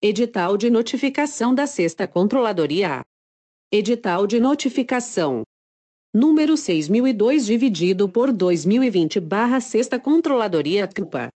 Edital 0.00 0.56
de 0.56 0.70
notificação 0.70 1.52
da 1.52 1.66
Sexta 1.66 2.06
Controladoria. 2.06 3.02
Edital 3.72 4.28
de 4.28 4.38
notificação. 4.38 5.42
Número 6.14 6.56
6002 6.56 7.44
dividido 7.44 8.08
por 8.08 8.30
2020 8.30 9.18
barra 9.18 9.60
Sexta 9.60 9.98
Controladoria 9.98 10.86
CUPA. 10.86 11.30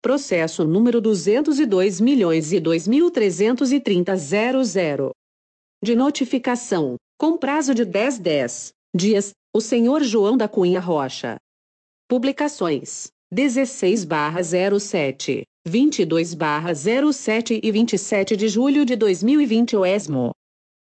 Processo 0.00 0.64
número 0.64 0.98
202 0.98 2.00
milhões 2.00 2.54
e 2.54 2.56
2.330.00. 2.58 5.10
De 5.84 5.94
notificação, 5.94 6.96
com 7.18 7.36
prazo 7.36 7.74
de 7.74 7.84
10 7.84 8.18
10 8.18 8.72
dias, 8.96 9.32
o 9.54 9.60
senhor 9.60 10.02
João 10.02 10.38
da 10.38 10.48
Cunha 10.48 10.80
Rocha. 10.80 11.36
Publicações: 12.08 13.10
16 13.30 14.06
07, 14.80 15.44
22 15.66 16.36
07 17.12 17.60
e 17.62 17.70
27 17.70 18.34
de 18.34 18.48
julho 18.48 18.82
de 18.82 18.96
2020 18.96 19.76
o 19.76 19.84
ESMO. 19.84 20.30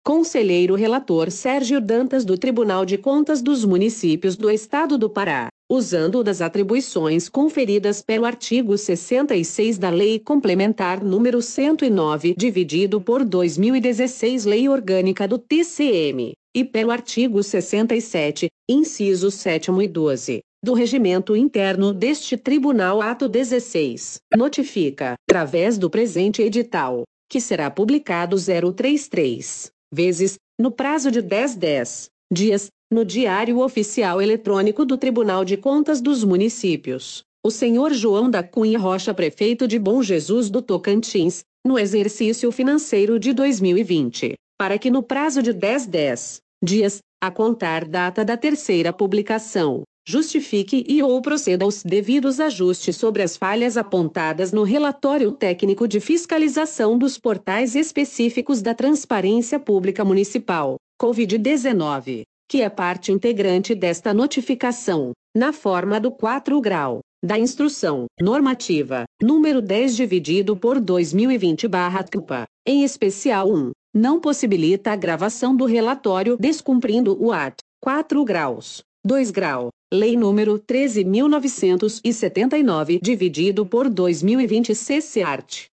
Conselheiro 0.05 0.77
Relator 0.77 1.33
Sérgio 1.33 1.81
Dantas 1.81 2.25
do 2.25 2.39
Tribunal 2.39 2.85
de 2.85 2.97
Contas 2.97 3.43
dos 3.43 3.65
Municípios 3.65 4.37
do 4.37 4.49
Estado 4.49 4.97
do 4.97 5.11
Pará, 5.11 5.49
usando 5.69 6.23
das 6.23 6.41
atribuições 6.41 7.29
conferidas 7.29 8.03
pelo 8.03 8.25
artigo 8.25 8.79
66 8.79 9.79
da 9.79 9.91
Lei 9.91 10.21
Complementar 10.21 11.03
número 11.03 11.43
109, 11.43 12.35
dividido 12.39 13.01
por 13.01 13.25
2016 13.25 14.45
Lei 14.45 14.69
Orgânica 14.69 15.27
do 15.27 15.39
TCM, 15.39 16.35
e 16.55 16.65
pelo 16.65 16.93
artigo 16.93 17.43
67, 17.43 18.49
incisos 18.69 19.35
7 19.35 19.73
e 19.83 19.89
12, 19.89 20.41
do 20.65 20.75
Regimento 20.75 21.35
Interno 21.35 21.93
deste 21.93 22.37
Tribunal 22.37 23.03
Ato 23.03 23.29
16, 23.29 24.21
notifica, 24.37 25.15
através 25.29 25.77
do 25.77 25.91
presente 25.91 26.41
edital, 26.41 27.03
que 27.29 27.41
será 27.41 27.69
publicado 27.69 28.37
033 28.37 29.73
vezes, 29.93 30.37
no 30.61 30.71
prazo 30.71 31.11
de 31.11 31.21
10 31.21 31.57
10 31.57 32.11
dias, 32.33 32.69
no 32.93 33.05
Diário 33.05 33.59
Oficial 33.59 34.23
Eletrônico 34.23 34.85
do 34.85 34.97
Tribunal 34.97 35.45
de 35.45 35.57
Contas 35.57 36.01
dos 36.01 36.23
Municípios, 36.23 37.25
o 37.45 37.51
senhor 37.51 37.93
João 37.93 38.31
da 38.31 38.45
Cunha 38.45 38.79
Rocha, 38.79 39.13
prefeito 39.13 39.67
de 39.67 39.81
Bom 39.81 40.01
Jesus 40.01 40.49
do 40.49 40.63
Tocantins, 40.63 41.43
no 41.67 41.77
exercício 41.77 42.53
financeiro 42.53 43.19
de 43.19 43.33
2020, 43.33 44.35
para 44.57 44.79
que 44.79 44.93
no 44.93 45.03
prazo 45.03 45.43
de 45.43 45.53
10 45.53 45.87
10 45.87 46.41
dias, 46.63 46.99
a 47.21 47.33
contar 47.33 47.85
data 47.85 48.25
da 48.25 48.37
terceira 48.37 48.93
publicação, 48.93 49.83
justifique 50.07 50.85
e 50.89 51.03
ou 51.03 51.21
proceda 51.23 51.65
aos 51.65 51.83
devidos 51.83 52.41
ajustes 52.41 52.97
sobre 52.97 53.23
as 53.23 53.37
falhas 53.37 53.77
apontadas 53.77 54.53
no 54.53 54.63
relatório 54.63 55.31
técnico 55.33 55.87
de 55.87 56.01
fiscalização 56.01 56.99
dos 56.99 57.19
portais 57.19 57.75
específicos 57.75 58.61
da 58.61 58.75
Transparência 58.75 59.59
Pública 59.59 60.05
Municipal, 60.05 60.77
COVID-19, 61.01 62.23
que 62.49 62.63
é 62.63 62.69
parte 62.69 63.13
integrante 63.13 63.75
desta 63.75 64.13
notificação, 64.13 65.13
na 65.35 65.53
forma 65.53 65.99
do 65.99 66.11
4 66.11 66.61
grau 66.61 67.01
da 67.25 67.39
Instrução 67.39 68.07
Normativa 68.21 69.05
número 69.23 69.63
10 69.63 69.95
dividido 69.95 70.57
por 70.57 70.81
2020/CUPA, 70.81 72.45
em 72.67 72.83
especial 72.83 73.49
1, 73.49 73.71
não 73.95 74.21
possibilita 74.21 74.91
a 74.91 74.97
gravação 74.97 75.55
do 75.55 75.65
relatório 75.65 76.37
descumprindo 76.37 77.17
o 77.23 77.31
art. 77.31 77.59
4 77.81 78.25
graus 78.25 78.83
2 79.05 79.33
grau 79.33 79.73
Lei 79.93 80.17
número 80.17 80.59
13.979, 80.59 82.99
dividido 83.03 83.67
por 83.67 83.91
2020 83.91 84.75
CC 84.75 85.21
Art. 85.21 85.67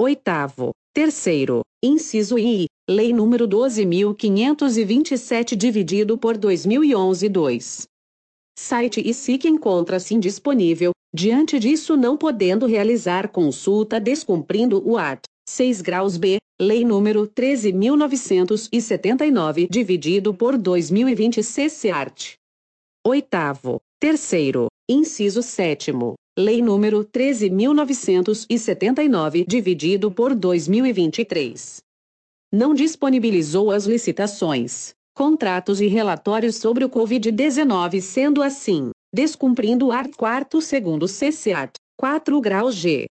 Oitavo. 0.00 0.72
Terceiro. 0.92 1.60
Inciso 1.80 2.36
I. 2.36 2.66
Lei 2.90 3.12
número 3.12 3.46
12.527, 3.46 5.54
dividido 5.54 6.18
por 6.18 6.36
2011 6.36 7.28
2. 7.28 7.86
Site 8.58 9.00
e 9.08 9.14
SIC 9.14 9.44
encontra-se 9.44 10.16
indisponível, 10.16 10.90
diante 11.14 11.60
disso 11.60 11.96
não 11.96 12.16
podendo 12.16 12.66
realizar 12.66 13.28
consulta 13.28 14.00
descumprindo 14.00 14.82
o 14.84 14.98
art. 14.98 15.22
6 15.48 15.80
graus 15.80 16.16
B, 16.16 16.38
Lei 16.60 16.84
número 16.84 17.28
13.979, 17.28 19.68
dividido 19.70 20.34
por 20.34 20.58
2020 20.58 21.40
CC 21.40 21.90
Art. 21.90 22.34
Oitavo. 23.06 23.82
Terceiro. 24.00 24.68
Inciso 24.88 25.42
sétimo. 25.42 26.14
Lei 26.38 26.62
número 26.62 27.04
13.979, 27.04 29.46
dividido 29.46 30.10
por 30.10 30.34
2023. 30.34 31.82
Não 32.50 32.72
disponibilizou 32.72 33.70
as 33.70 33.84
licitações, 33.84 34.94
contratos 35.14 35.82
e 35.82 35.86
relatórios 35.86 36.56
sobre 36.56 36.82
o 36.82 36.88
Covid-19, 36.88 38.00
sendo 38.00 38.42
assim, 38.42 38.90
descumprindo 39.12 39.88
o 39.88 39.92
art. 39.92 40.10
4 40.16 40.62
segundo 40.62 41.06
CC 41.06 41.52
Art. 41.52 41.74
4 41.98 42.40
graus 42.40 42.74
G. 42.74 43.04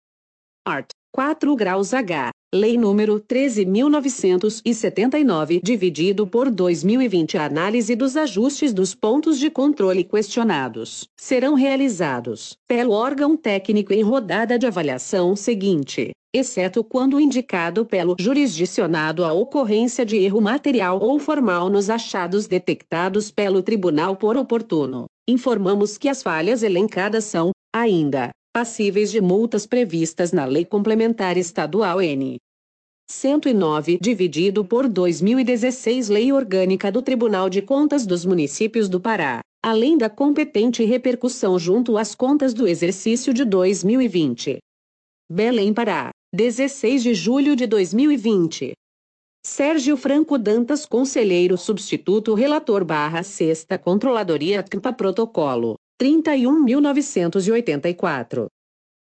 Art. 0.65 0.89
4 1.15 1.55
graus 1.55 1.93
H. 1.93 2.31
Lei 2.51 2.75
número 2.75 3.19
13.979, 3.19 5.61
dividido 5.63 6.25
por 6.25 6.49
2020. 6.49 7.37
A 7.37 7.45
análise 7.45 7.95
dos 7.95 8.17
ajustes 8.17 8.73
dos 8.73 8.95
pontos 8.95 9.37
de 9.37 9.51
controle 9.51 10.03
questionados 10.03 11.07
serão 11.15 11.53
realizados 11.53 12.57
pelo 12.67 12.93
órgão 12.93 13.37
técnico 13.37 13.93
em 13.93 14.01
rodada 14.01 14.57
de 14.57 14.65
avaliação 14.65 15.35
seguinte, 15.35 16.09
exceto 16.33 16.83
quando 16.83 17.19
indicado 17.19 17.85
pelo 17.85 18.15
jurisdicionado 18.19 19.23
a 19.23 19.31
ocorrência 19.33 20.03
de 20.03 20.17
erro 20.17 20.41
material 20.41 20.99
ou 20.99 21.19
formal 21.19 21.69
nos 21.69 21.91
achados 21.91 22.47
detectados 22.47 23.29
pelo 23.29 23.61
tribunal 23.61 24.15
por 24.15 24.35
oportuno. 24.35 25.05
Informamos 25.29 25.95
que 25.95 26.09
as 26.09 26.23
falhas 26.23 26.63
elencadas 26.63 27.25
são, 27.25 27.51
ainda, 27.71 28.31
passíveis 28.53 29.09
de 29.09 29.19
multas 29.19 29.65
previstas 29.65 30.31
na 30.31 30.45
Lei 30.45 30.63
Complementar 30.63 31.37
Estadual 31.37 31.99
N. 31.99 32.37
109, 33.09 33.97
dividido 33.99 34.63
por 34.63 34.87
2016 34.87 36.07
Lei 36.07 36.31
Orgânica 36.31 36.91
do 36.91 37.01
Tribunal 37.01 37.49
de 37.49 37.63
Contas 37.63 38.05
dos 38.05 38.23
Municípios 38.23 38.87
do 38.87 39.01
Pará, 39.01 39.41
além 39.61 39.97
da 39.97 40.07
competente 40.07 40.83
repercussão 40.83 41.57
junto 41.57 41.97
às 41.97 42.13
contas 42.13 42.53
do 42.53 42.67
exercício 42.67 43.33
de 43.33 43.43
2020. 43.43 44.59
Belém, 45.31 45.73
Pará, 45.73 46.11
16 46.31 47.01
de 47.01 47.15
julho 47.15 47.55
de 47.55 47.65
2020. 47.65 48.73
Sérgio 49.43 49.97
Franco 49.97 50.37
Dantas, 50.37 50.85
Conselheiro 50.85 51.57
Substituto 51.57 52.35
Relator 52.35 52.85
barra 52.85 53.23
Sexta 53.23 53.79
Controladoria 53.79 54.61
CMPA 54.61 54.93
Protocolo 54.93 55.75
31.984. 56.03 58.47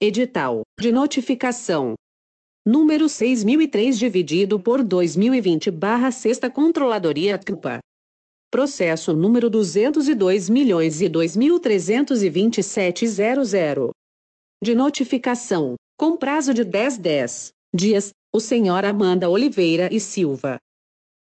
Edital 0.00 0.62
de 0.78 0.92
notificação. 0.92 1.94
Número 2.64 3.08
6003 3.08 3.98
dividido 3.98 4.60
por 4.60 4.84
2020 4.84 5.72
barra 5.72 6.12
Sexta 6.12 6.48
Controladoria 6.48 7.36
CMPA. 7.38 7.80
Processo 8.52 9.12
número 9.12 9.50
202 9.50 10.48
milhões 10.48 11.00
e 11.00 11.06
2.327.00. 11.06 13.90
De 14.62 14.76
notificação, 14.76 15.74
com 15.98 16.16
prazo 16.16 16.54
de 16.54 16.62
10 16.62 16.98
10 16.98 17.50
dias, 17.74 18.10
o 18.32 18.38
senhor 18.38 18.84
Amanda 18.84 19.28
Oliveira 19.28 19.92
e 19.92 19.98
Silva. 19.98 20.56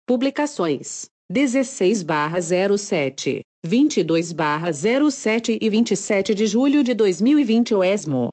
Publicações: 0.07 1.07
16 1.31 2.03
barra 2.03 2.39
07. 2.39 3.41
22/07 3.67 5.59
e 5.59 5.71
27 5.71 6.35
de 6.35 6.47
julho 6.47 6.85
de 6.85 6.93
2020 6.93 7.75
o 7.75 7.83
ESMO. 7.83 8.29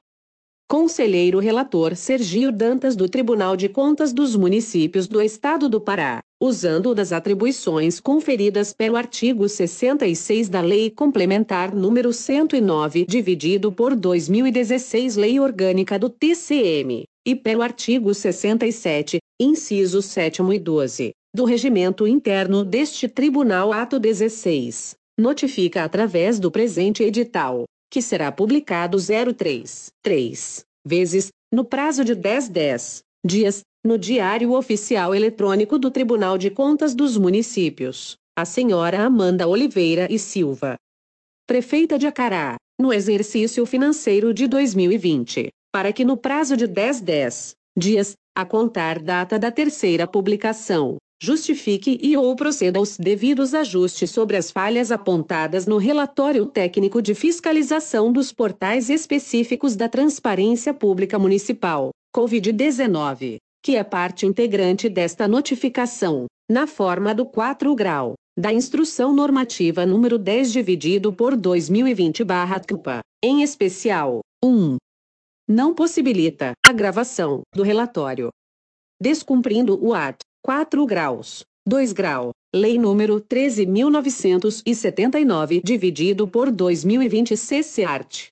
Conselheiro 0.68 1.38
Relator 1.38 1.96
Sergio 1.96 2.52
Dantas 2.52 2.94
do 2.94 3.08
Tribunal 3.08 3.56
de 3.56 3.70
Contas 3.70 4.12
dos 4.12 4.36
Municípios 4.36 5.08
do 5.08 5.22
Estado 5.22 5.70
do 5.70 5.80
Pará, 5.80 6.20
usando 6.38 6.94
das 6.94 7.12
atribuições 7.12 7.98
conferidas 7.98 8.74
pelo 8.74 8.96
artigo 8.96 9.48
66 9.48 10.50
da 10.50 10.60
Lei 10.60 10.90
Complementar 10.90 11.74
número 11.74 12.12
109, 12.12 13.06
dividido 13.06 13.72
por 13.72 13.96
2016 13.96 15.16
Lei 15.16 15.40
Orgânica 15.40 15.98
do 15.98 16.10
TCM, 16.10 17.04
e 17.26 17.34
pelo 17.34 17.62
artigo 17.62 18.12
67, 18.12 19.18
incisos 19.40 20.04
7 20.04 20.42
e 20.42 20.58
12, 20.58 21.12
do 21.34 21.46
Regimento 21.46 22.06
Interno 22.06 22.62
deste 22.62 23.08
Tribunal 23.08 23.72
Ato 23.72 23.98
16 23.98 24.94
notifica 25.18 25.82
através 25.82 26.38
do 26.38 26.50
presente 26.50 27.02
edital, 27.02 27.64
que 27.90 28.02
será 28.02 28.30
publicado 28.30 28.98
03, 28.98 29.86
3 30.02 30.64
vezes, 30.84 31.28
no 31.50 31.64
prazo 31.64 32.04
de 32.04 32.14
10 32.14 32.48
10 32.48 33.02
dias, 33.24 33.62
no 33.84 33.96
Diário 33.96 34.52
Oficial 34.52 35.14
Eletrônico 35.14 35.78
do 35.78 35.90
Tribunal 35.90 36.36
de 36.36 36.50
Contas 36.50 36.94
dos 36.94 37.16
Municípios, 37.16 38.16
a 38.36 38.44
senhora 38.44 39.02
Amanda 39.02 39.46
Oliveira 39.46 40.08
e 40.10 40.18
Silva, 40.18 40.76
prefeita 41.46 41.98
de 41.98 42.06
Acará, 42.06 42.56
no 42.78 42.92
exercício 42.92 43.64
financeiro 43.64 44.34
de 44.34 44.46
2020, 44.46 45.48
para 45.72 45.92
que 45.94 46.04
no 46.04 46.16
prazo 46.16 46.56
de 46.58 46.66
10 46.66 47.00
10 47.00 47.52
dias, 47.76 48.14
a 48.36 48.44
contar 48.44 48.98
data 48.98 49.38
da 49.38 49.50
terceira 49.50 50.06
publicação, 50.06 50.96
justifique 51.22 52.00
e 52.02 52.16
ou 52.16 52.34
proceda 52.34 52.80
aos 52.80 52.98
devidos 52.98 53.54
ajustes 53.54 54.10
sobre 54.10 54.36
as 54.36 54.50
falhas 54.50 54.90
apontadas 54.90 55.66
no 55.68 55.76
relatório 55.76 56.44
técnico 56.46 57.00
de 57.00 57.14
fiscalização 57.14 58.12
dos 58.12 58.32
portais 58.32 58.90
específicos 58.90 59.76
da 59.76 59.88
Transparência 59.88 60.74
Pública 60.74 61.20
Municipal, 61.20 61.90
COVID-19, 62.12 63.36
que 63.62 63.76
é 63.76 63.84
parte 63.84 64.26
integrante 64.26 64.88
desta 64.88 65.28
notificação, 65.28 66.26
na 66.50 66.66
forma 66.66 67.14
do 67.14 67.24
4 67.24 67.72
grau 67.76 68.14
da 68.36 68.52
Instrução 68.52 69.12
Normativa 69.12 69.86
número 69.86 70.18
10 70.18 70.50
dividido 70.50 71.12
por 71.12 71.36
2020/CUPA, 71.36 72.98
em 73.22 73.44
especial, 73.44 74.22
1. 74.44 74.76
Não 75.48 75.72
possibilita 75.72 76.50
a 76.66 76.72
gravação 76.72 77.42
do 77.54 77.62
relatório. 77.62 78.30
Descumprindo 79.00 79.78
o 79.84 79.94
art. 79.94 80.18
4 80.44 80.84
graus, 80.86 81.44
2 81.64 81.92
grau, 81.92 82.32
Lei 82.54 82.76
número 82.76 83.18
13.979 83.18 85.62
dividido 85.64 86.28
por 86.28 86.50
2020 86.50 87.34
CC 87.36 87.84
art. 87.84 88.26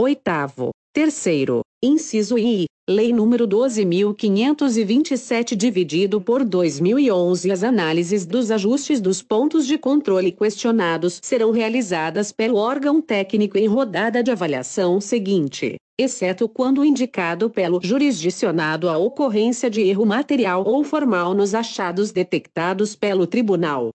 Oitavo, 0.00 0.70
terceiro, 0.94 1.60
inciso 1.82 2.38
I, 2.38 2.64
Lei 2.90 3.12
número 3.12 3.46
12.527 3.46 5.54
dividido 5.54 6.20
por 6.20 6.44
2011 6.44 7.52
As 7.52 7.62
análises 7.62 8.26
dos 8.26 8.50
ajustes 8.50 9.00
dos 9.00 9.22
pontos 9.22 9.68
de 9.68 9.78
controle 9.78 10.32
questionados 10.32 11.20
serão 11.22 11.52
realizadas 11.52 12.32
pelo 12.32 12.56
órgão 12.56 13.00
técnico 13.00 13.56
em 13.56 13.68
rodada 13.68 14.20
de 14.20 14.32
avaliação 14.32 15.00
seguinte, 15.00 15.76
exceto 15.96 16.48
quando 16.48 16.84
indicado 16.84 17.48
pelo 17.48 17.78
jurisdicionado 17.80 18.88
a 18.88 18.98
ocorrência 18.98 19.70
de 19.70 19.82
erro 19.82 20.04
material 20.04 20.64
ou 20.66 20.82
formal 20.82 21.34
nos 21.34 21.54
achados 21.54 22.10
detectados 22.10 22.96
pelo 22.96 23.28
tribunal. 23.28 23.90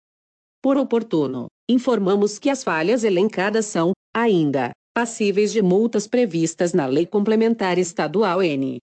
Por 0.61 0.75
oportuno, 0.75 1.47
informamos 1.69 2.37
que 2.37 2.49
as 2.49 2.65
falhas 2.65 3.05
elencadas 3.05 3.65
são, 3.65 3.93
ainda, 4.13 4.73
passíveis 4.93 5.51
de 5.51 5.61
multas 5.61 6.05
previstas 6.05 6.71
na 6.71 6.85
Lei 6.85 7.05
Complementar 7.05 7.79
Estadual 7.79 8.43
N. 8.43 8.77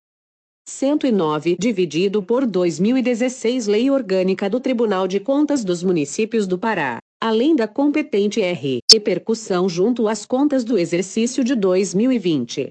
109, 0.69 1.57
dividido 1.59 2.23
por 2.23 2.45
2016 2.45 3.67
Lei 3.69 3.91
Orgânica 3.91 4.51
do 4.51 4.59
Tribunal 4.61 5.07
de 5.07 5.21
Contas 5.21 5.65
dos 5.65 5.83
Municípios 5.83 6.47
do 6.47 6.59
Pará, 6.59 6.99
além 7.23 7.55
da 7.55 7.69
competente 7.69 8.43
R. 8.43 8.81
Repercussão 8.91 9.69
junto 9.69 10.09
às 10.09 10.27
contas 10.27 10.65
do 10.65 10.77
exercício 10.77 11.45
de 11.45 11.55
2020. 11.55 12.69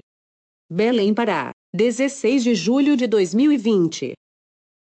Belém, 0.70 1.14
Pará, 1.14 1.50
16 1.74 2.44
de 2.44 2.54
julho 2.54 2.96
de 2.96 3.06
2020. 3.06 4.12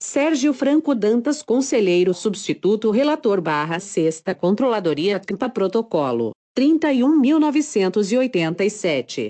Sérgio 0.03 0.53
Franco 0.53 0.95
Dantas, 0.95 1.43
Conselheiro 1.43 2.13
Substituto 2.15 2.91
Relator 2.91 3.41
barra 3.41 3.79
Sexta 3.81 4.35
Controladoria 4.35 5.21
CMPA 5.21 5.49
Protocolo 5.49 6.33
31.987. 6.57 9.29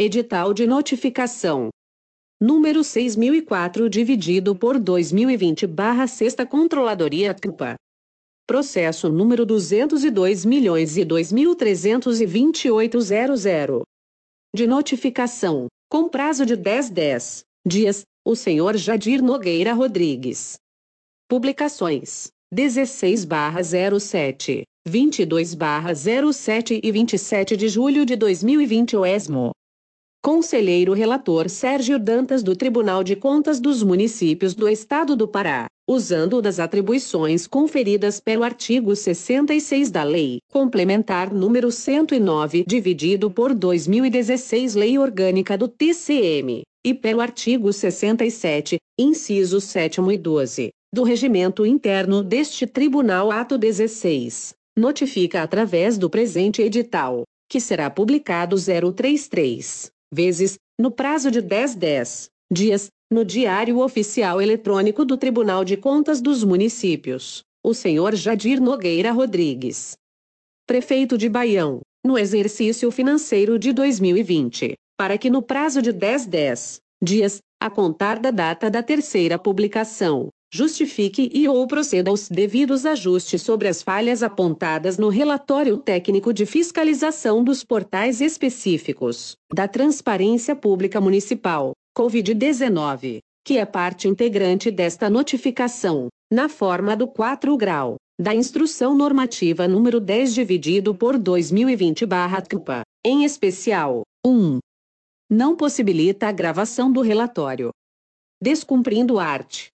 Edital 0.00 0.54
de 0.54 0.66
notificação. 0.66 1.68
Número 2.40 2.82
6004 2.82 3.90
dividido 3.90 4.56
por 4.56 4.78
2020 4.78 5.66
barra 5.66 6.06
Sexta 6.06 6.46
Controladoria 6.46 7.34
CUPA. 7.34 7.74
Processo 8.46 9.10
número 9.10 9.44
202 9.44 10.46
milhões 10.46 10.96
e 10.96 11.04
De 14.54 14.66
notificação, 14.66 15.66
com 15.90 16.08
prazo 16.08 16.46
de 16.46 16.56
10 16.56 16.88
10 16.88 17.44
dias, 17.66 18.00
o 18.24 18.34
senhor 18.34 18.78
Jadir 18.78 19.22
Nogueira 19.22 19.74
Rodrigues. 19.74 20.56
Publicações: 21.28 22.28
16 22.50 23.26
barra 23.26 23.60
07. 23.62 24.64
22/07 24.86 26.80
e 26.80 26.92
27 26.92 27.56
de 27.56 27.68
julho 27.68 28.06
de 28.06 28.14
2020 28.14 28.96
o 28.96 29.04
ESMO. 29.04 29.50
Conselheiro 30.22 30.92
Relator 30.92 31.48
Sérgio 31.48 31.98
Dantas 31.98 32.42
do 32.42 32.54
Tribunal 32.54 33.02
de 33.02 33.16
Contas 33.16 33.58
dos 33.58 33.82
Municípios 33.82 34.54
do 34.54 34.68
Estado 34.68 35.16
do 35.16 35.26
Pará, 35.26 35.66
usando 35.88 36.40
das 36.40 36.60
atribuições 36.60 37.48
conferidas 37.48 38.20
pelo 38.20 38.44
artigo 38.44 38.94
66 38.94 39.90
da 39.90 40.04
Lei 40.04 40.38
Complementar 40.52 41.34
número 41.34 41.72
109, 41.72 42.64
dividido 42.66 43.28
por 43.28 43.54
2016 43.54 44.76
Lei 44.76 44.98
Orgânica 44.98 45.58
do 45.58 45.66
TCM, 45.66 46.62
e 46.84 46.94
pelo 46.94 47.20
artigo 47.20 47.72
67, 47.72 48.78
incisos 48.96 49.64
7 49.64 50.00
e 50.12 50.16
12, 50.18 50.70
do 50.94 51.02
Regimento 51.02 51.66
Interno 51.66 52.22
deste 52.22 52.68
Tribunal 52.68 53.32
Ato 53.32 53.58
16 53.58 54.54
notifica 54.76 55.42
através 55.42 55.96
do 55.96 56.10
presente 56.10 56.60
edital, 56.60 57.22
que 57.48 57.60
será 57.60 57.88
publicado 57.88 58.56
033 58.56 59.90
vezes, 60.12 60.58
no 60.78 60.90
prazo 60.90 61.30
de 61.30 61.40
10 61.40 61.74
10 61.74 62.30
dias, 62.50 62.88
no 63.10 63.24
Diário 63.24 63.78
Oficial 63.78 64.40
Eletrônico 64.40 65.04
do 65.04 65.16
Tribunal 65.16 65.64
de 65.64 65.76
Contas 65.76 66.20
dos 66.20 66.44
Municípios, 66.44 67.42
o 67.64 67.72
senhor 67.72 68.14
Jadir 68.14 68.60
Nogueira 68.60 69.12
Rodrigues, 69.12 69.96
prefeito 70.66 71.16
de 71.16 71.28
Baião, 71.28 71.80
no 72.04 72.18
exercício 72.18 72.90
financeiro 72.90 73.58
de 73.58 73.72
2020, 73.72 74.74
para 74.96 75.16
que 75.16 75.30
no 75.30 75.42
prazo 75.42 75.80
de 75.80 75.92
10 75.92 76.26
10 76.26 76.80
dias, 77.02 77.38
a 77.60 77.70
contar 77.70 78.18
da 78.18 78.30
data 78.30 78.70
da 78.70 78.82
terceira 78.82 79.38
publicação, 79.38 80.28
justifique 80.56 81.30
e 81.34 81.46
ou 81.46 81.66
proceda 81.66 82.10
aos 82.10 82.28
devidos 82.30 82.86
ajustes 82.86 83.42
sobre 83.42 83.68
as 83.68 83.82
falhas 83.82 84.22
apontadas 84.22 84.96
no 84.96 85.10
relatório 85.10 85.76
técnico 85.76 86.32
de 86.32 86.46
fiscalização 86.46 87.44
dos 87.44 87.62
portais 87.62 88.22
específicos 88.22 89.36
da 89.52 89.68
Transparência 89.68 90.56
Pública 90.56 90.98
Municipal, 90.98 91.72
COVID-19, 91.96 93.18
que 93.44 93.58
é 93.58 93.66
parte 93.66 94.08
integrante 94.08 94.70
desta 94.70 95.10
notificação, 95.10 96.08
na 96.32 96.48
forma 96.48 96.96
do 96.96 97.06
4 97.06 97.54
grau 97.56 97.96
da 98.18 98.34
Instrução 98.34 98.96
Normativa 98.96 99.68
número 99.68 100.00
10 100.00 100.32
dividido 100.32 100.94
por 100.94 101.18
2020/CUPA, 101.18 102.80
em 103.04 103.24
especial, 103.24 104.02
1. 104.26 104.58
Não 105.30 105.54
possibilita 105.54 106.28
a 106.28 106.32
gravação 106.32 106.90
do 106.90 107.02
relatório. 107.02 107.70
Descumprindo 108.42 109.18
art. 109.18 109.66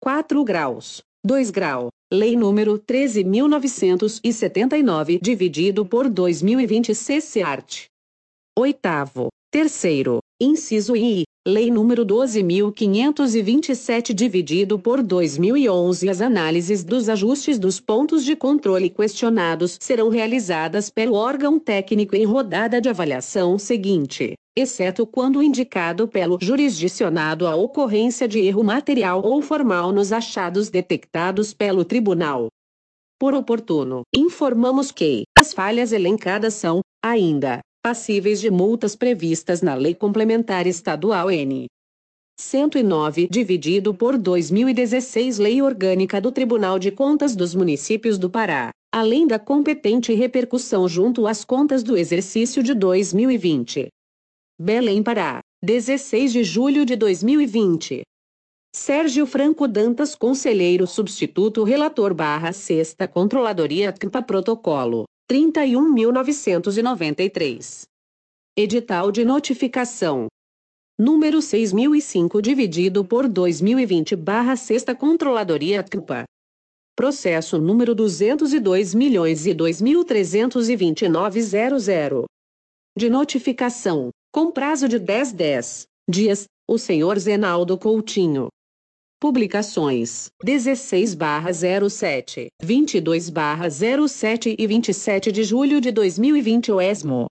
4 0.00 0.44
graus, 0.44 1.02
2 1.24 1.50
grau, 1.50 1.88
Lei 2.10 2.34
número 2.36 2.78
13.979, 2.78 5.20
dividido 5.20 5.84
por 5.84 6.08
2020 6.08 6.94
CC 6.94 7.42
Art. 7.42 7.84
Oitavo, 8.56 9.28
terceiro, 9.52 10.20
inciso 10.40 10.96
I, 10.96 11.24
Lei 11.48 11.70
número 11.70 12.04
12.527, 12.04 14.12
dividido 14.12 14.78
por 14.78 15.02
2011 15.02 16.10
As 16.10 16.20
análises 16.20 16.84
dos 16.84 17.08
ajustes 17.08 17.58
dos 17.58 17.80
pontos 17.80 18.22
de 18.22 18.36
controle 18.36 18.90
questionados 18.90 19.78
serão 19.80 20.10
realizadas 20.10 20.90
pelo 20.90 21.14
órgão 21.14 21.58
técnico 21.58 22.14
em 22.14 22.26
rodada 22.26 22.82
de 22.82 22.90
avaliação 22.90 23.58
seguinte 23.58 24.34
exceto 24.54 25.06
quando 25.06 25.42
indicado 25.42 26.06
pelo 26.06 26.36
jurisdicionado 26.38 27.46
a 27.46 27.56
ocorrência 27.56 28.28
de 28.28 28.40
erro 28.40 28.62
material 28.62 29.22
ou 29.24 29.40
formal 29.40 29.90
nos 29.90 30.12
achados 30.12 30.68
detectados 30.68 31.54
pelo 31.54 31.82
tribunal. 31.82 32.48
Por 33.18 33.32
oportuno, 33.32 34.02
informamos 34.14 34.90
que 34.90 35.22
as 35.38 35.54
falhas 35.54 35.92
elencadas 35.92 36.52
são, 36.54 36.80
ainda, 37.02 37.60
passíveis 37.82 38.40
de 38.40 38.50
multas 38.50 38.94
previstas 38.96 39.62
na 39.62 39.74
Lei 39.74 39.94
Complementar 39.94 40.66
Estadual 40.66 41.30
N. 41.30 41.66
109, 42.40 43.28
dividido 43.28 43.92
por 43.92 44.16
2016 44.16 45.38
Lei 45.38 45.60
Orgânica 45.60 46.20
do 46.20 46.30
Tribunal 46.30 46.78
de 46.78 46.92
Contas 46.92 47.34
dos 47.34 47.54
Municípios 47.54 48.16
do 48.16 48.30
Pará, 48.30 48.70
além 48.94 49.26
da 49.26 49.38
competente 49.38 50.12
repercussão 50.12 50.88
junto 50.88 51.26
às 51.26 51.44
contas 51.44 51.82
do 51.82 51.96
exercício 51.96 52.62
de 52.62 52.74
2020. 52.74 53.88
Belém, 54.60 55.02
Pará, 55.02 55.40
16 55.62 56.32
de 56.32 56.44
julho 56.44 56.84
de 56.84 56.94
2020. 56.94 58.02
Sérgio 58.74 59.26
Franco 59.26 59.66
Dantas, 59.66 60.14
Conselheiro 60.14 60.86
Substituto 60.86 61.64
Relator 61.64 62.14
barra 62.14 62.52
Sexta 62.52 63.08
Controladoria 63.08 63.92
CMPA 63.92 64.22
Protocolo, 64.22 65.04
31.993. 65.30 67.82
Edital 68.56 69.12
de 69.12 69.26
Notificação. 69.26 70.26
Número 70.98 71.42
6005 71.42 72.40
dividido 72.40 73.04
por 73.04 73.28
2020 73.28 74.16
barra 74.16 74.56
Sexta 74.56 74.94
Controladoria 74.94 75.84
CMPA. 75.84 76.24
Processo 76.96 77.58
número 77.58 77.94
202 77.94 78.94
milhões 78.94 79.46
e 79.46 79.52
De 82.96 83.10
notificação 83.10 84.08
com 84.32 84.50
prazo 84.50 84.88
de 84.88 84.98
10 84.98 85.32
10 85.32 85.86
dias, 86.08 86.46
o 86.66 86.78
senhor 86.78 87.18
Zenaldo 87.18 87.76
Coutinho. 87.76 88.48
Publicações: 89.20 90.30
16/07, 90.44 92.50
22/07 92.62 94.54
e 94.56 94.64
27 94.64 95.32
de 95.32 95.42
julho 95.42 95.80
de 95.80 95.90
2020 95.90 96.70
o 96.70 96.80
ESMO. 96.80 97.26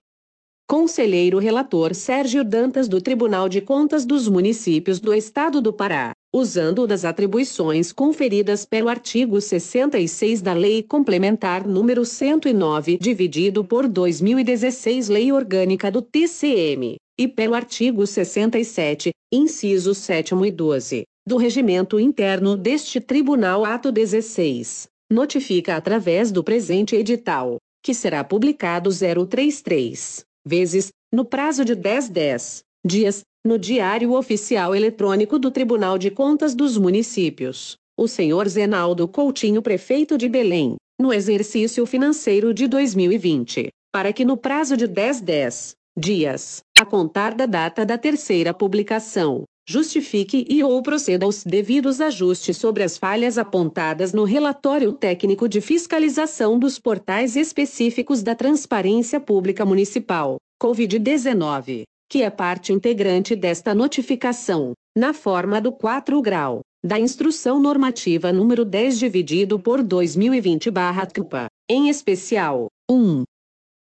Conselheiro 0.68 1.38
Relator 1.38 1.94
Sérgio 1.94 2.44
Dantas 2.44 2.88
do 2.88 3.00
Tribunal 3.00 3.48
de 3.48 3.62
Contas 3.62 4.04
dos 4.04 4.28
Municípios 4.28 5.00
do 5.00 5.14
Estado 5.14 5.62
do 5.62 5.72
Pará, 5.72 6.12
usando 6.30 6.86
das 6.86 7.06
atribuições 7.06 7.90
conferidas 7.90 8.66
pelo 8.66 8.90
artigo 8.90 9.40
66 9.40 10.42
da 10.42 10.52
Lei 10.52 10.82
Complementar 10.82 11.66
número 11.66 12.04
109, 12.04 12.98
dividido 12.98 13.64
por 13.64 13.88
2016 13.88 15.08
Lei 15.08 15.32
Orgânica 15.32 15.90
do 15.90 16.02
TCM, 16.02 16.96
e 17.18 17.26
pelo 17.26 17.54
artigo 17.54 18.06
67, 18.06 19.10
incisos 19.32 19.96
7 19.96 20.34
e 20.34 20.50
12, 20.50 21.04
do 21.28 21.36
Regimento 21.36 22.00
Interno 22.00 22.56
deste 22.56 23.02
Tribunal 23.02 23.62
Ato 23.62 23.92
16, 23.92 24.88
notifica 25.12 25.76
através 25.76 26.32
do 26.32 26.42
presente 26.42 26.96
edital, 26.96 27.58
que 27.84 27.92
será 27.92 28.24
publicado 28.24 28.88
033 28.88 30.24
vezes, 30.46 30.88
no 31.12 31.26
prazo 31.26 31.66
de 31.66 31.74
10 31.74 32.08
10 32.08 32.62
dias, 32.82 33.20
no 33.46 33.58
Diário 33.58 34.14
Oficial 34.14 34.74
Eletrônico 34.74 35.38
do 35.38 35.50
Tribunal 35.50 35.98
de 35.98 36.10
Contas 36.10 36.54
dos 36.54 36.78
Municípios, 36.78 37.76
o 37.94 38.08
senhor 38.08 38.48
Zenaldo 38.48 39.06
Coutinho, 39.06 39.60
prefeito 39.60 40.16
de 40.16 40.30
Belém, 40.30 40.76
no 40.98 41.12
exercício 41.12 41.84
financeiro 41.84 42.54
de 42.54 42.66
2020, 42.66 43.68
para 43.92 44.14
que 44.14 44.24
no 44.24 44.38
prazo 44.38 44.78
de 44.78 44.86
10 44.86 45.20
10 45.20 45.74
dias, 45.94 46.62
a 46.80 46.86
contar 46.86 47.34
da 47.34 47.44
data 47.44 47.84
da 47.84 47.98
terceira 47.98 48.54
publicação, 48.54 49.44
justifique 49.68 50.46
e 50.48 50.64
ou 50.64 50.82
proceda 50.82 51.26
aos 51.26 51.44
devidos 51.44 52.00
ajustes 52.00 52.56
sobre 52.56 52.82
as 52.82 52.96
falhas 52.96 53.36
apontadas 53.36 54.14
no 54.14 54.24
relatório 54.24 54.94
técnico 54.94 55.46
de 55.46 55.60
fiscalização 55.60 56.58
dos 56.58 56.78
portais 56.78 57.36
específicos 57.36 58.22
da 58.22 58.34
Transparência 58.34 59.20
Pública 59.20 59.66
Municipal, 59.66 60.38
COVID-19, 60.58 61.82
que 62.08 62.22
é 62.22 62.30
parte 62.30 62.72
integrante 62.72 63.36
desta 63.36 63.74
notificação, 63.74 64.72
na 64.96 65.12
forma 65.12 65.60
do 65.60 65.70
4 65.70 66.22
grau 66.22 66.62
da 66.82 66.98
Instrução 66.98 67.60
Normativa 67.60 68.32
número 68.32 68.64
10 68.64 68.98
dividido 68.98 69.58
por 69.60 69.82
2020/CPA, 69.82 71.46
em 71.68 71.90
especial, 71.90 72.68
1. 72.90 73.22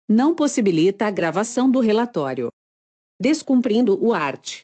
Não 0.08 0.32
possibilita 0.32 1.06
a 1.06 1.10
gravação 1.10 1.68
do 1.68 1.80
relatório. 1.80 2.50
Descumprindo 3.20 3.98
o 4.00 4.12
art. 4.12 4.60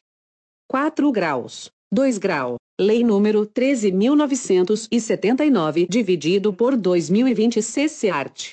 4 0.71 1.11
graus, 1.11 1.71
2 1.91 2.19
grau, 2.19 2.57
Lei 2.79 3.03
número 3.03 3.47
13.979, 3.47 5.89
dividido 5.89 6.53
por 6.53 6.77
2020 6.77 7.63
CC 7.63 8.11
Art. 8.11 8.51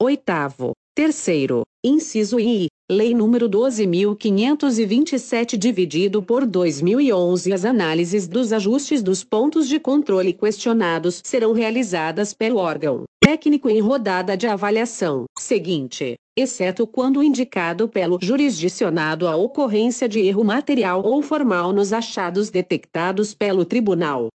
Oitavo, 0.00 0.72
terceiro, 0.96 1.60
inciso 1.84 2.40
I, 2.40 2.68
Lei 2.90 3.14
número 3.14 3.46
12.527, 3.46 5.58
dividido 5.58 6.22
por 6.22 6.46
2011. 6.46 7.52
As 7.52 7.66
análises 7.66 8.26
dos 8.26 8.50
ajustes 8.50 9.02
dos 9.02 9.22
pontos 9.22 9.68
de 9.68 9.78
controle 9.78 10.32
questionados 10.32 11.20
serão 11.22 11.52
realizadas 11.52 12.32
pelo 12.32 12.56
órgão 12.56 13.04
técnico 13.22 13.68
em 13.68 13.80
rodada 13.80 14.34
de 14.34 14.46
avaliação. 14.46 15.26
Seguinte 15.38 16.16
exceto 16.36 16.86
quando 16.86 17.22
indicado 17.22 17.88
pelo 17.88 18.18
jurisdicionado 18.20 19.28
a 19.28 19.36
ocorrência 19.36 20.08
de 20.08 20.20
erro 20.20 20.42
material 20.42 21.02
ou 21.04 21.22
formal 21.22 21.72
nos 21.72 21.92
achados 21.92 22.50
detectados 22.50 23.32
pelo 23.34 23.64
tribunal. 23.64 24.28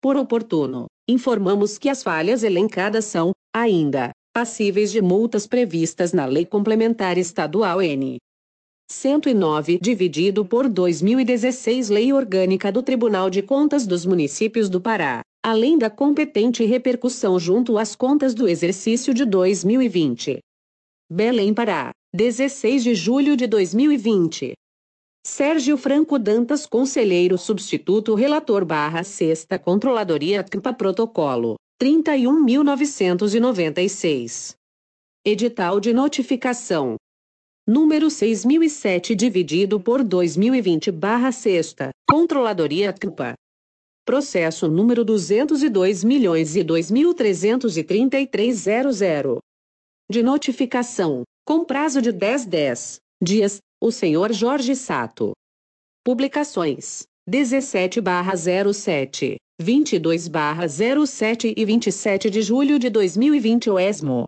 Por 0.00 0.16
oportuno, 0.16 0.86
informamos 1.08 1.78
que 1.78 1.88
as 1.88 2.02
falhas 2.02 2.42
elencadas 2.42 3.04
são, 3.04 3.32
ainda, 3.54 4.12
passíveis 4.32 4.90
de 4.92 5.02
multas 5.02 5.46
previstas 5.46 6.12
na 6.12 6.26
Lei 6.26 6.46
Complementar 6.46 7.18
Estadual 7.18 7.82
N. 7.82 8.18
109, 8.90 9.78
dividido 9.82 10.44
por 10.44 10.68
2016 10.68 11.88
Lei 11.88 12.12
Orgânica 12.12 12.70
do 12.70 12.82
Tribunal 12.82 13.28
de 13.28 13.42
Contas 13.42 13.86
dos 13.86 14.06
Municípios 14.06 14.68
do 14.68 14.80
Pará, 14.80 15.22
além 15.44 15.76
da 15.76 15.90
competente 15.90 16.64
repercussão 16.64 17.38
junto 17.38 17.78
às 17.78 17.96
contas 17.96 18.34
do 18.34 18.48
exercício 18.48 19.12
de 19.12 19.24
2020. 19.24 20.38
Belém, 21.08 21.54
Pará, 21.54 21.92
16 22.12 22.82
de 22.82 22.92
julho 22.96 23.36
de 23.36 23.46
2020. 23.46 24.54
Sérgio 25.24 25.76
Franco 25.76 26.18
Dantas, 26.18 26.66
Conselheiro 26.66 27.38
Substituto 27.38 28.16
Relator 28.16 28.64
barra 28.64 29.04
Sexta 29.04 29.56
Controladoria 29.56 30.42
CMPA 30.42 30.72
Protocolo, 30.72 31.54
31.996. 31.80 34.56
Edital 35.24 35.78
de 35.78 35.92
Notificação. 35.92 36.96
Número 37.64 38.10
6007 38.10 39.14
dividido 39.14 39.78
por 39.78 40.02
2020 40.02 40.90
barra 40.90 41.30
Sexta, 41.30 41.90
Controladoria 42.10 42.92
CMPA. 42.92 43.34
Processo 44.04 44.66
número 44.66 45.04
202 45.04 46.02
milhões 46.02 46.56
e 46.56 46.64
2.333.00 46.64 49.38
de 50.10 50.22
notificação, 50.22 51.22
com 51.44 51.64
prazo 51.64 52.00
de 52.00 52.12
10 52.12 52.46
10 52.46 53.00
dias, 53.22 53.58
o 53.82 53.90
senhor 53.90 54.32
Jorge 54.32 54.76
Sato. 54.76 55.32
Publicações: 56.04 57.02
17/07, 57.28 59.36
22/07 59.60 61.52
e 61.56 61.64
27 61.64 62.30
de 62.30 62.42
julho 62.42 62.78
de 62.78 62.88
2020 62.88 63.70
o 63.70 63.78
ESMO. 63.78 64.24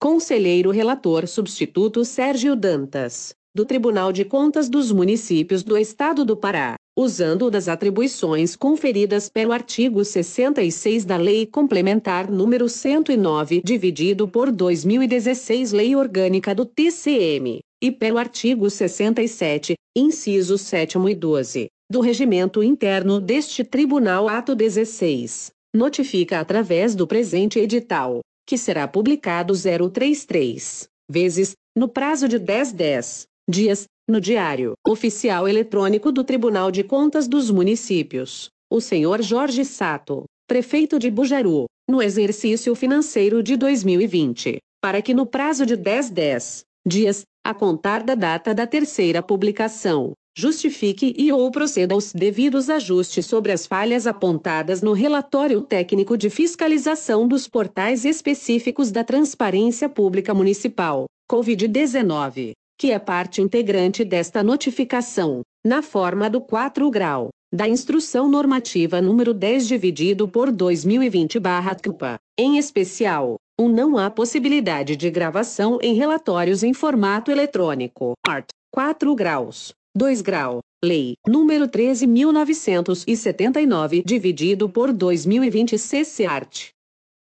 Conselheiro 0.00 0.70
Relator 0.70 1.26
Substituto 1.26 2.04
Sérgio 2.04 2.54
Dantas, 2.54 3.34
do 3.54 3.66
Tribunal 3.66 4.12
de 4.12 4.24
Contas 4.24 4.68
dos 4.68 4.92
Municípios 4.92 5.62
do 5.62 5.76
Estado 5.76 6.24
do 6.24 6.36
Pará 6.36 6.76
usando 7.00 7.50
das 7.50 7.66
atribuições 7.66 8.54
conferidas 8.54 9.30
pelo 9.30 9.52
artigo 9.52 10.04
66 10.04 11.06
da 11.06 11.16
Lei 11.16 11.46
Complementar 11.46 12.30
número 12.30 12.68
109, 12.68 13.62
dividido 13.64 14.28
por 14.28 14.52
2016 14.52 15.72
Lei 15.72 15.96
Orgânica 15.96 16.54
do 16.54 16.66
TCM, 16.66 17.60
e 17.82 17.90
pelo 17.90 18.18
artigo 18.18 18.68
67, 18.68 19.74
incisos 19.96 20.60
7 20.60 20.98
e 21.08 21.14
12, 21.14 21.68
do 21.90 22.00
Regimento 22.02 22.62
Interno 22.62 23.18
deste 23.18 23.64
Tribunal 23.64 24.28
Ato 24.28 24.54
16, 24.54 25.50
notifica 25.74 26.38
através 26.38 26.94
do 26.94 27.06
presente 27.06 27.58
edital, 27.58 28.20
que 28.46 28.58
será 28.58 28.86
publicado 28.86 29.54
033 29.54 30.86
vezes, 31.10 31.52
no 31.74 31.88
prazo 31.88 32.28
de 32.28 32.38
10 32.38 32.72
10 32.72 33.26
dias, 33.48 33.86
no 34.10 34.20
Diário 34.20 34.74
Oficial 34.86 35.48
Eletrônico 35.48 36.10
do 36.10 36.24
Tribunal 36.24 36.70
de 36.70 36.82
Contas 36.82 37.28
dos 37.28 37.50
Municípios, 37.50 38.50
o 38.68 38.80
senhor 38.80 39.22
Jorge 39.22 39.64
Sato, 39.64 40.24
prefeito 40.48 40.98
de 40.98 41.10
Bujaru, 41.10 41.66
no 41.88 42.02
exercício 42.02 42.74
financeiro 42.74 43.42
de 43.42 43.56
2020, 43.56 44.58
para 44.82 45.00
que 45.00 45.14
no 45.14 45.24
prazo 45.24 45.64
de 45.64 45.76
10 45.76 46.10
10 46.10 46.64
dias, 46.84 47.22
a 47.46 47.54
contar 47.54 48.02
da 48.02 48.14
data 48.14 48.52
da 48.52 48.66
terceira 48.66 49.22
publicação, 49.22 50.12
justifique 50.36 51.14
e 51.16 51.30
ou 51.30 51.50
proceda 51.50 51.94
aos 51.94 52.12
devidos 52.12 52.68
ajustes 52.68 53.26
sobre 53.26 53.52
as 53.52 53.66
falhas 53.66 54.06
apontadas 54.06 54.82
no 54.82 54.92
relatório 54.92 55.60
técnico 55.60 56.16
de 56.18 56.30
fiscalização 56.30 57.28
dos 57.28 57.46
portais 57.46 58.04
específicos 58.04 58.90
da 58.90 59.04
Transparência 59.04 59.88
Pública 59.88 60.34
Municipal, 60.34 61.06
COVID-19 61.30 62.52
que 62.80 62.90
é 62.92 62.98
parte 62.98 63.42
integrante 63.42 64.02
desta 64.06 64.42
notificação, 64.42 65.42
na 65.62 65.82
forma 65.82 66.30
do 66.30 66.40
4 66.40 66.90
grau 66.90 67.28
da 67.52 67.68
Instrução 67.68 68.26
Normativa 68.26 69.02
número 69.02 69.34
10 69.34 69.68
dividido 69.68 70.26
por 70.26 70.50
2020/CPA, 70.50 72.18
em 72.38 72.56
especial, 72.56 73.36
um 73.60 73.68
não 73.68 73.98
há 73.98 74.08
possibilidade 74.08 74.96
de 74.96 75.10
gravação 75.10 75.78
em 75.82 75.92
relatórios 75.92 76.62
em 76.62 76.72
formato 76.72 77.30
eletrônico. 77.30 78.14
Art. 78.26 78.48
4 78.72 79.14
graus. 79.14 79.74
2 79.94 80.22
grau. 80.22 80.60
Lei 80.82 81.16
número 81.28 81.68
13979 81.68 84.02
dividido 84.06 84.70
por 84.70 84.90
2020 84.90 85.76
CC 85.76 86.24
Art. 86.24 86.68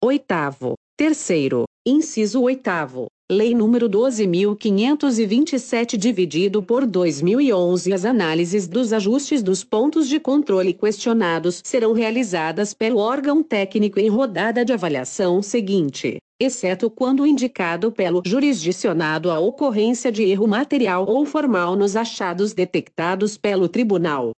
Oitavo. 0.00 0.74
Terceiro. 0.96 1.64
Inciso 1.84 2.42
oitavo. 2.42 3.08
Lei 3.30 3.54
número 3.54 3.88
12.527 3.88 5.96
dividido 5.96 6.60
por 6.62 6.84
2011 6.84 7.92
As 7.92 8.04
análises 8.04 8.66
dos 8.66 8.92
ajustes 8.92 9.40
dos 9.42 9.64
pontos 9.64 10.08
de 10.08 10.18
controle 10.18 10.74
questionados 10.74 11.62
serão 11.64 11.92
realizadas 11.92 12.74
pelo 12.74 12.98
órgão 12.98 13.40
técnico 13.42 13.98
em 14.00 14.08
rodada 14.08 14.64
de 14.64 14.72
avaliação 14.72 15.40
seguinte, 15.40 16.16
exceto 16.38 16.90
quando 16.90 17.26
indicado 17.26 17.92
pelo 17.92 18.22
jurisdicionado 18.26 19.30
a 19.30 19.38
ocorrência 19.38 20.12
de 20.12 20.24
erro 20.24 20.48
material 20.48 21.06
ou 21.08 21.24
formal 21.24 21.76
nos 21.76 21.96
achados 21.96 22.52
detectados 22.52 23.38
pelo 23.38 23.68
tribunal. 23.68 24.32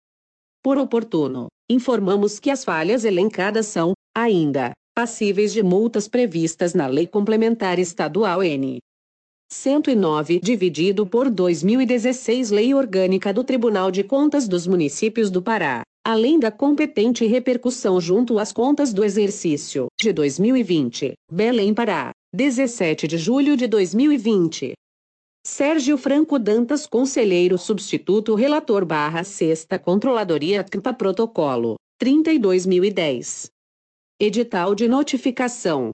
Por 0.62 0.76
oportuno, 0.76 1.46
informamos 1.70 2.38
que 2.38 2.50
as 2.50 2.62
falhas 2.64 3.04
elencadas 3.04 3.66
são, 3.66 3.94
ainda, 4.14 4.72
passíveis 4.94 5.52
de 5.52 5.62
multas 5.62 6.06
previstas 6.06 6.74
na 6.74 6.86
Lei 6.86 7.06
Complementar 7.06 7.78
Estadual 7.78 8.42
N. 8.42 8.78
109, 9.50 10.40
dividido 10.40 11.06
por 11.06 11.30
2016 11.30 12.50
Lei 12.50 12.74
Orgânica 12.74 13.32
do 13.32 13.44
Tribunal 13.44 13.90
de 13.90 14.02
Contas 14.02 14.48
dos 14.48 14.66
Municípios 14.66 15.30
do 15.30 15.42
Pará, 15.42 15.82
além 16.04 16.38
da 16.38 16.50
competente 16.50 17.26
repercussão 17.26 18.00
junto 18.00 18.38
às 18.38 18.52
contas 18.52 18.92
do 18.92 19.04
exercício 19.04 19.86
de 20.00 20.12
2020. 20.12 21.12
Belém, 21.30 21.74
Pará, 21.74 22.10
17 22.34 23.06
de 23.06 23.18
julho 23.18 23.56
de 23.56 23.66
2020. 23.66 24.72
Sérgio 25.46 25.98
Franco 25.98 26.38
Dantas, 26.38 26.86
Conselheiro 26.86 27.58
Substituto 27.58 28.34
Relator 28.34 28.84
barra 28.84 29.24
Sexta 29.24 29.78
Controladoria 29.78 30.64
CMPA 30.64 30.94
Protocolo, 30.94 31.74
32.010. 32.02 33.48
Edital 34.24 34.76
de 34.76 34.86
Notificação, 34.86 35.90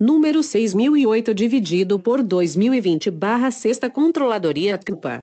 número 0.00 0.42
6008 0.42 1.34
dividido 1.34 2.00
por 2.00 2.22
2020 2.22 3.10
barra 3.10 3.50
Sexta 3.50 3.90
Controladoria 3.90 4.78
CMPA. 4.78 5.18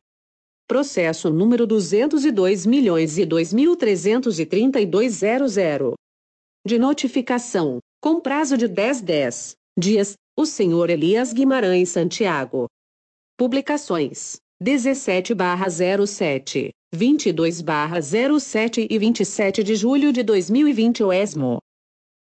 Processo 0.67 1.31
número 1.31 1.65
202 1.65 2.67
milhões 2.67 3.17
e 3.17 3.25
2.332.00. 3.25 5.93
De 6.63 6.77
notificação, 6.77 7.79
com 7.99 8.21
prazo 8.21 8.55
de 8.55 8.67
10 8.67 9.01
10 9.01 9.55
dias, 9.75 10.13
o 10.37 10.45
senhor 10.45 10.91
Elias 10.91 11.33
Guimarães 11.33 11.89
Santiago. 11.89 12.67
Publicações: 13.35 14.35
17 14.61 15.33
barra 15.33 15.65
07, 15.71 16.69
22 16.93 17.63
barra 17.63 17.99
07 17.99 18.85
e 18.87 18.99
27 18.99 19.63
de 19.63 19.75
julho 19.75 20.13
de 20.13 20.21
2020 20.21 21.03
o 21.03 21.11
ESMO. 21.11 21.57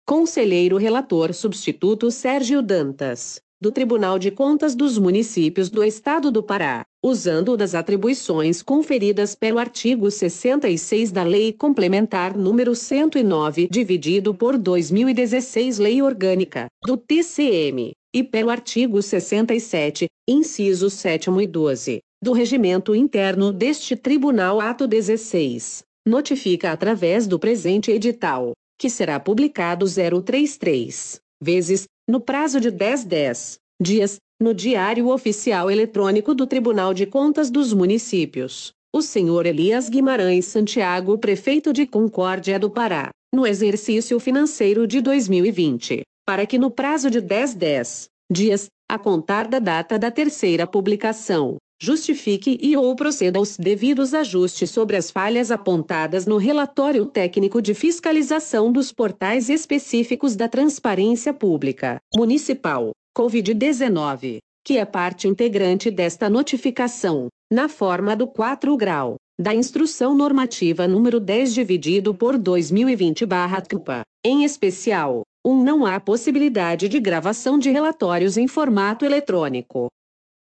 Conselheiro 0.07 0.77
Relator 0.77 1.33
Substituto 1.33 2.11
Sérgio 2.11 2.61
Dantas, 2.61 3.41
do 3.59 3.73
Tribunal 3.73 4.19
de 4.19 4.31
Contas 4.31 4.75
dos 4.75 4.99
Municípios 4.99 5.71
do 5.71 5.83
Estado 5.83 6.31
do 6.31 6.43
Pará, 6.43 6.85
usando 7.03 7.57
das 7.57 7.75
atribuições 7.75 8.61
conferidas 8.61 9.35
pelo 9.35 9.59
artigo 9.59 10.11
66 10.11 11.11
da 11.11 11.23
Lei 11.23 11.55
Complementar 11.55 12.37
número 12.37 12.75
109, 12.75 13.67
dividido 13.71 14.35
por 14.35 14.59
2016 14.59 15.79
Lei 15.79 16.03
Orgânica, 16.03 16.67
do 16.85 16.99
TCM, 16.99 17.93
e 18.15 18.23
pelo 18.23 18.51
artigo 18.51 19.01
67, 19.01 20.07
incisos 20.29 20.93
7 20.93 21.31
e 21.31 21.47
12, 21.47 22.01
do 22.23 22.33
Regimento 22.33 22.95
Interno 22.95 23.51
deste 23.55 23.97
Tribunal 23.97 24.61
Ato 24.61 24.87
16, 24.87 25.83
notifica 26.07 26.73
através 26.73 27.27
do 27.27 27.39
presente 27.39 27.91
edital 27.91 28.53
que 28.79 28.91
será 28.91 29.19
publicado 29.21 29.87
033 29.87 31.21
vezes, 31.41 31.85
no 32.09 32.21
prazo 32.21 32.61
de 32.61 32.71
10 32.71 33.05
10 33.05 33.59
dias, 33.81 34.19
no 34.41 34.55
Diário 34.55 35.09
Oficial 35.09 35.71
Eletrônico 35.71 36.35
do 36.35 36.47
Tribunal 36.47 36.95
de 36.95 37.07
Contas 37.07 37.51
dos 37.51 37.73
Municípios. 37.73 38.73
O 38.95 39.03
senhor 39.03 39.47
Elias 39.47 39.89
Guimarães 39.89 40.47
Santiago, 40.47 41.19
prefeito 41.19 41.73
de 41.73 41.87
Concórdia 41.87 42.59
do 42.59 42.71
Pará, 42.71 43.11
no 43.35 43.47
exercício 43.47 44.21
financeiro 44.21 44.87
de 44.87 45.01
2020, 45.01 46.03
para 46.25 46.47
que 46.47 46.59
no 46.59 46.71
prazo 46.71 47.11
de 47.11 47.21
10 47.21 47.55
10 47.55 48.09
dias, 48.31 48.69
a 48.89 48.99
contar 48.99 49.49
da 49.49 49.59
data 49.59 49.99
da 49.99 50.11
terceira 50.11 50.67
publicação, 50.67 51.57
justifique 51.81 52.59
e 52.61 52.77
ou 52.77 52.95
proceda 52.95 53.39
aos 53.39 53.57
devidos 53.57 54.15
ajustes 54.15 54.71
sobre 54.71 54.97
as 54.97 55.11
falhas 55.11 55.51
apontadas 55.51 56.27
no 56.27 56.37
relatório 56.37 57.07
técnico 57.07 57.61
de 57.61 57.75
fiscalização 57.75 58.73
dos 58.73 58.93
portais 58.93 59.49
específicos 59.49 60.37
da 60.37 60.49
Transparência 60.49 61.33
Pública 61.33 61.99
Municipal, 62.15 62.93
COVID-19, 63.17 64.39
que 64.65 64.79
é 64.79 64.85
parte 64.85 65.29
integrante 65.29 65.91
desta 65.91 66.31
notificação, 66.31 67.29
na 67.53 67.69
forma 67.69 68.17
do 68.17 68.27
4 68.27 68.77
grau 68.77 69.17
da 69.39 69.53
Instrução 69.53 70.15
Normativa 70.15 70.87
número 70.87 71.19
10 71.19 71.53
dividido 71.53 72.15
por 72.15 72.39
2020/CUPA, 72.39 74.03
em 74.25 74.45
especial, 74.45 75.23
1 75.45 75.51
um, 75.51 75.63
não 75.65 75.85
há 75.85 75.99
possibilidade 75.99 76.89
de 76.89 77.01
gravação 77.01 77.59
de 77.59 77.69
relatórios 77.71 78.37
em 78.37 78.47
formato 78.47 79.05
eletrônico. 79.05 79.89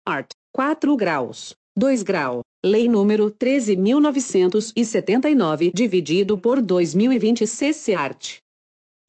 Art. 0.04 0.30
4 0.54 0.94
graus, 0.96 1.54
2 1.74 2.02
grau, 2.02 2.42
Lei 2.64 2.88
número 2.88 3.28
13.979, 3.30 5.72
dividido 5.74 6.38
por 6.38 6.60
2020 6.60 7.46
CC 7.46 7.94
Art. 7.94 8.36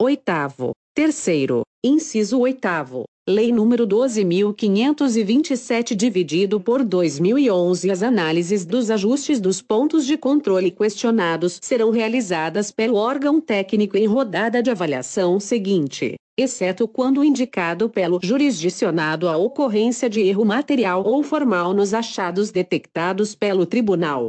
Oitavo, 0.01 0.71
terceiro, 0.95 1.63
inciso 1.83 2.39
oitavo, 2.39 3.03
Lei 3.25 3.53
número 3.53 3.87
12.527, 3.87 5.95
dividido 5.95 6.59
por 6.59 6.83
2011 6.83 7.89
As 7.89 8.03
análises 8.03 8.65
dos 8.65 8.91
ajustes 8.91 9.39
dos 9.39 9.61
pontos 9.61 10.05
de 10.05 10.17
controle 10.17 10.69
questionados 10.69 11.57
serão 11.61 11.89
realizadas 11.89 12.69
pelo 12.69 12.95
órgão 12.95 13.39
técnico 13.39 13.95
em 13.95 14.05
rodada 14.05 14.61
de 14.61 14.69
avaliação 14.69 15.39
seguinte 15.39 16.15
exceto 16.37 16.85
quando 16.87 17.23
indicado 17.23 17.89
pelo 17.89 18.19
jurisdicionado 18.21 19.29
a 19.29 19.37
ocorrência 19.37 20.09
de 20.09 20.19
erro 20.19 20.43
material 20.43 21.01
ou 21.05 21.23
formal 21.23 21.73
nos 21.73 21.93
achados 21.93 22.51
detectados 22.51 23.35
pelo 23.35 23.65
tribunal. 23.65 24.27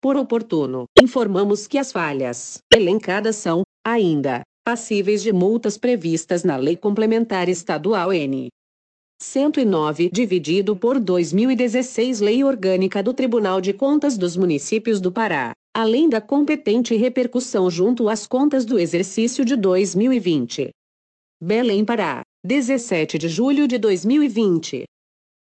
Por 0.00 0.16
oportuno, 0.16 0.84
informamos 1.02 1.66
que 1.66 1.76
as 1.76 1.90
falhas 1.90 2.58
elencadas 2.72 3.36
são, 3.36 3.62
ainda, 3.84 4.42
passíveis 4.64 5.22
de 5.22 5.30
multas 5.30 5.76
previstas 5.76 6.42
na 6.42 6.56
Lei 6.56 6.74
Complementar 6.74 7.50
Estadual 7.50 8.12
N. 8.14 8.48
109, 9.22 10.10
dividido 10.10 10.74
por 10.74 10.98
2016 10.98 12.20
Lei 12.20 12.42
Orgânica 12.42 13.02
do 13.02 13.12
Tribunal 13.12 13.60
de 13.60 13.74
Contas 13.74 14.16
dos 14.16 14.36
Municípios 14.36 15.00
do 15.00 15.12
Pará, 15.12 15.52
além 15.76 16.08
da 16.08 16.20
competente 16.20 16.96
repercussão 16.96 17.70
junto 17.70 18.08
às 18.08 18.26
contas 18.26 18.64
do 18.64 18.78
exercício 18.78 19.44
de 19.44 19.54
2020. 19.54 20.70
Belém, 21.42 21.84
Pará, 21.84 22.22
17 22.42 23.18
de 23.18 23.28
julho 23.28 23.68
de 23.68 23.76
2020. 23.76 24.84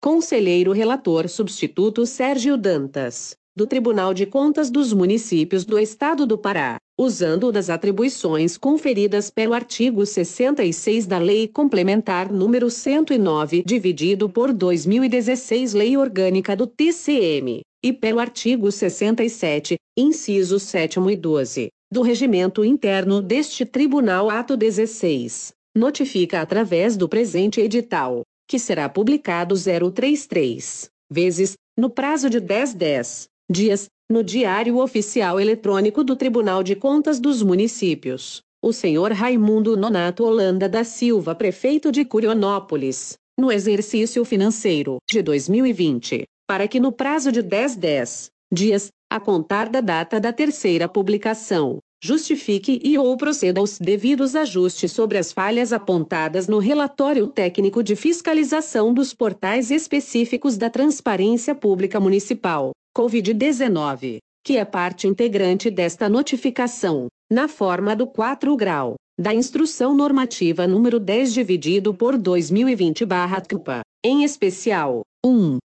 Conselheiro 0.00 0.72
relator 0.72 1.28
substituto 1.28 2.06
Sérgio 2.06 2.56
Dantas 2.56 3.34
do 3.54 3.66
Tribunal 3.66 4.14
de 4.14 4.24
Contas 4.24 4.70
dos 4.70 4.94
Municípios 4.94 5.66
do 5.66 5.78
Estado 5.78 6.24
do 6.26 6.38
Pará, 6.38 6.78
usando 6.98 7.52
das 7.52 7.68
atribuições 7.68 8.56
conferidas 8.56 9.30
pelo 9.30 9.52
artigo 9.52 10.06
66 10.06 11.06
da 11.06 11.18
Lei 11.18 11.46
Complementar 11.46 12.32
número 12.32 12.70
109, 12.70 13.62
dividido 13.66 14.26
por 14.30 14.54
2016 14.54 15.74
Lei 15.74 15.98
Orgânica 15.98 16.56
do 16.56 16.66
TCM, 16.66 17.60
e 17.84 17.92
pelo 17.92 18.20
artigo 18.20 18.72
67, 18.72 19.76
incisos 19.98 20.62
7 20.62 20.98
e 21.10 21.16
12, 21.16 21.68
do 21.92 22.00
Regimento 22.00 22.64
Interno 22.64 23.20
deste 23.20 23.66
Tribunal 23.66 24.30
Ato 24.30 24.56
16, 24.56 25.52
notifica 25.76 26.40
através 26.40 26.96
do 26.96 27.06
presente 27.06 27.60
edital, 27.60 28.22
que 28.48 28.58
será 28.58 28.88
publicado 28.88 29.54
033 29.54 30.88
vezes, 31.10 31.52
no 31.78 31.90
prazo 31.90 32.30
de 32.30 32.40
10 32.40 32.72
10 32.72 33.28
dias, 33.50 33.88
no 34.10 34.24
Diário 34.24 34.78
Oficial 34.78 35.38
Eletrônico 35.38 36.02
do 36.02 36.16
Tribunal 36.16 36.62
de 36.62 36.74
Contas 36.74 37.20
dos 37.20 37.42
Municípios, 37.42 38.40
o 38.64 38.72
senhor 38.72 39.12
Raimundo 39.12 39.76
Nonato 39.76 40.24
Holanda 40.24 40.70
da 40.70 40.84
Silva, 40.84 41.34
prefeito 41.34 41.92
de 41.92 42.06
Curionópolis, 42.06 43.18
no 43.38 43.52
exercício 43.52 44.24
financeiro 44.24 44.96
de 45.10 45.20
2020, 45.20 46.24
para 46.48 46.66
que 46.66 46.80
no 46.80 46.90
prazo 46.90 47.30
de 47.30 47.42
10 47.42 47.76
10 47.76 48.30
dias, 48.50 48.88
a 49.14 49.20
contar 49.20 49.68
da 49.68 49.82
data 49.82 50.18
da 50.18 50.32
terceira 50.32 50.88
publicação, 50.88 51.78
justifique 52.02 52.80
e 52.82 52.96
ou 52.96 53.14
proceda 53.14 53.60
aos 53.60 53.78
devidos 53.78 54.34
ajustes 54.34 54.90
sobre 54.90 55.18
as 55.18 55.30
falhas 55.30 55.70
apontadas 55.70 56.48
no 56.48 56.58
relatório 56.58 57.26
técnico 57.26 57.82
de 57.82 57.94
fiscalização 57.94 58.94
dos 58.94 59.12
portais 59.12 59.70
específicos 59.70 60.56
da 60.56 60.70
Transparência 60.70 61.54
Pública 61.54 62.00
Municipal, 62.00 62.70
COVID-19, 62.96 64.16
que 64.42 64.56
é 64.56 64.64
parte 64.64 65.06
integrante 65.06 65.70
desta 65.70 66.08
notificação, 66.08 67.06
na 67.30 67.48
forma 67.48 67.94
do 67.94 68.06
4 68.06 68.56
grau 68.56 68.94
da 69.20 69.34
Instrução 69.34 69.94
Normativa 69.94 70.66
número 70.66 70.98
10 70.98 71.34
dividido 71.34 71.92
por 71.92 72.16
2020/CUPA, 72.16 73.82
em 74.02 74.24
especial, 74.24 75.02
1. 75.24 75.58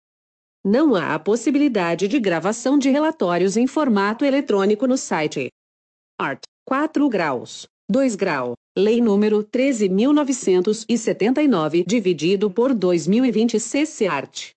Não 0.63 0.95
há 0.95 1.15
a 1.15 1.19
possibilidade 1.19 2.07
de 2.07 2.17
gravação 2.19 2.77
de 2.77 2.89
relatórios 2.89 3.57
em 3.57 3.67
formato 3.67 4.23
eletrônico 4.25 4.87
no 4.87 4.97
site. 4.97 5.49
Art. 6.19 6.41
4 6.65 7.07
graus. 7.07 7.67
2 7.89 8.15
grau. 8.15 8.53
Lei 8.77 8.99
número 8.99 9.41
13.979, 9.43 11.85
dividido 11.87 12.51
por 12.51 12.73
2020 12.73 13.57
CC 13.59 14.07
Art. 14.07 14.49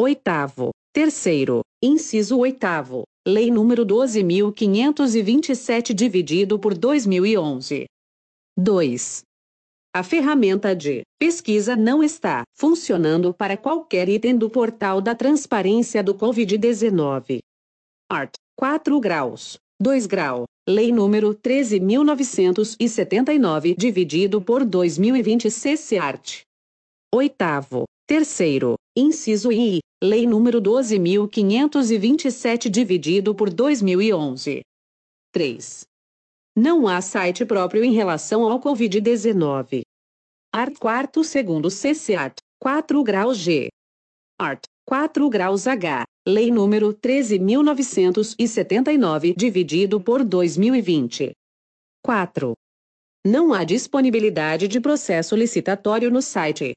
Oitavo. 0.00 0.70
Terceiro. 0.92 1.60
Inciso 1.82 2.38
oitavo. 2.38 3.02
Lei 3.26 3.50
número 3.50 3.84
12.527, 3.84 5.92
dividido 5.92 6.58
por 6.58 6.74
2011. 6.76 7.84
2. 8.56 9.22
A 9.96 10.02
ferramenta 10.02 10.74
de 10.74 11.02
pesquisa 11.20 11.76
não 11.76 12.02
está 12.02 12.42
funcionando 12.52 13.32
para 13.32 13.56
qualquer 13.56 14.08
item 14.08 14.36
do 14.36 14.50
portal 14.50 15.00
da 15.00 15.14
transparência 15.14 16.02
do 16.02 16.16
Covid-19. 16.16 17.38
Art. 18.10 18.34
4 18.58 18.98
graus. 18.98 19.56
2 19.80 20.06
grau. 20.06 20.46
Lei 20.68 20.90
número 20.90 21.32
13.979, 21.32 23.76
dividido 23.76 24.42
por 24.42 24.64
2020 24.64 25.48
CC 25.48 25.96
Art. 25.96 26.40
Oitavo. 27.14 27.84
Terceiro. 28.04 28.74
Inciso 28.96 29.52
I. 29.52 29.78
Lei 30.02 30.26
número 30.26 30.60
12.527, 30.60 32.68
dividido 32.68 33.32
por 33.32 33.48
2011. 33.48 34.60
3. 35.32 35.84
Não 36.56 36.88
há 36.88 37.00
site 37.00 37.44
próprio 37.44 37.84
em 37.84 37.92
relação 37.92 38.42
ao 38.44 38.60
Covid-19. 38.60 39.83
Art 40.56 40.78
4 40.78 41.24
segundo 41.24 41.68
CCAT, 41.68 42.36
4 42.60 43.02
graus 43.02 43.38
G. 43.38 43.70
Art 44.38 44.62
4 44.86 45.28
graus 45.28 45.66
H. 45.66 46.04
Lei 46.24 46.52
número 46.52 46.94
13.979, 46.94 49.34
dividido 49.36 50.00
por 50.00 50.24
2020. 50.24 51.32
4. 52.04 52.54
Não 53.26 53.52
há 53.52 53.64
disponibilidade 53.64 54.68
de 54.68 54.80
processo 54.80 55.34
licitatório 55.34 56.08
no 56.08 56.22
site. 56.22 56.72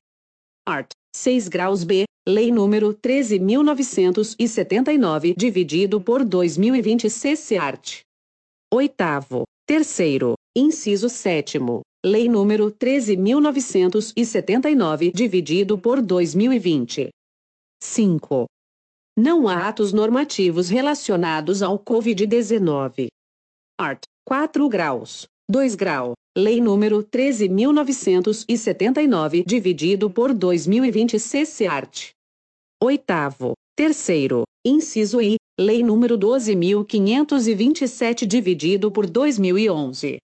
Art. 0.68 0.90
6 1.16 1.48
graus 1.48 1.84
B. 1.84 2.06
Lei 2.28 2.52
número 2.52 2.96
13.979, 2.96 5.36
dividido 5.38 6.02
por 6.02 6.26
2020 6.26 7.12
CC 7.12 7.58
Art. 7.58 8.00
Oitavo. 8.74 9.44
Terceiro, 9.68 10.34
inciso 10.56 11.10
sétimo, 11.10 11.82
Lei 12.06 12.30
número 12.30 12.72
13.979, 12.72 15.12
dividido 15.12 15.80
por 15.80 16.00
2020. 16.02 17.10
5. 17.84 18.46
Não 19.18 19.48
há 19.48 19.68
atos 19.68 19.92
normativos 19.92 20.70
relacionados 20.70 21.64
ao 21.64 21.80
Covid-19. 21.80 23.08
Art. 23.80 24.04
4 24.26 24.70
graus. 24.70 25.26
2 25.50 25.76
grau. 25.76 26.14
Lei 26.38 26.62
número 26.62 27.04
13.979, 27.04 29.44
dividido 29.44 30.12
por 30.12 30.34
2020 30.34 31.20
CC 31.20 31.66
Art. 31.66 32.12
Oitavo. 32.84 33.54
Terceiro, 33.76 34.44
inciso 34.66 35.22
I, 35.22 35.38
Lei 35.60 35.82
número 35.82 36.20
12.527 36.20 38.28
dividido 38.28 38.92
por 38.92 39.10
2011. 39.10 40.20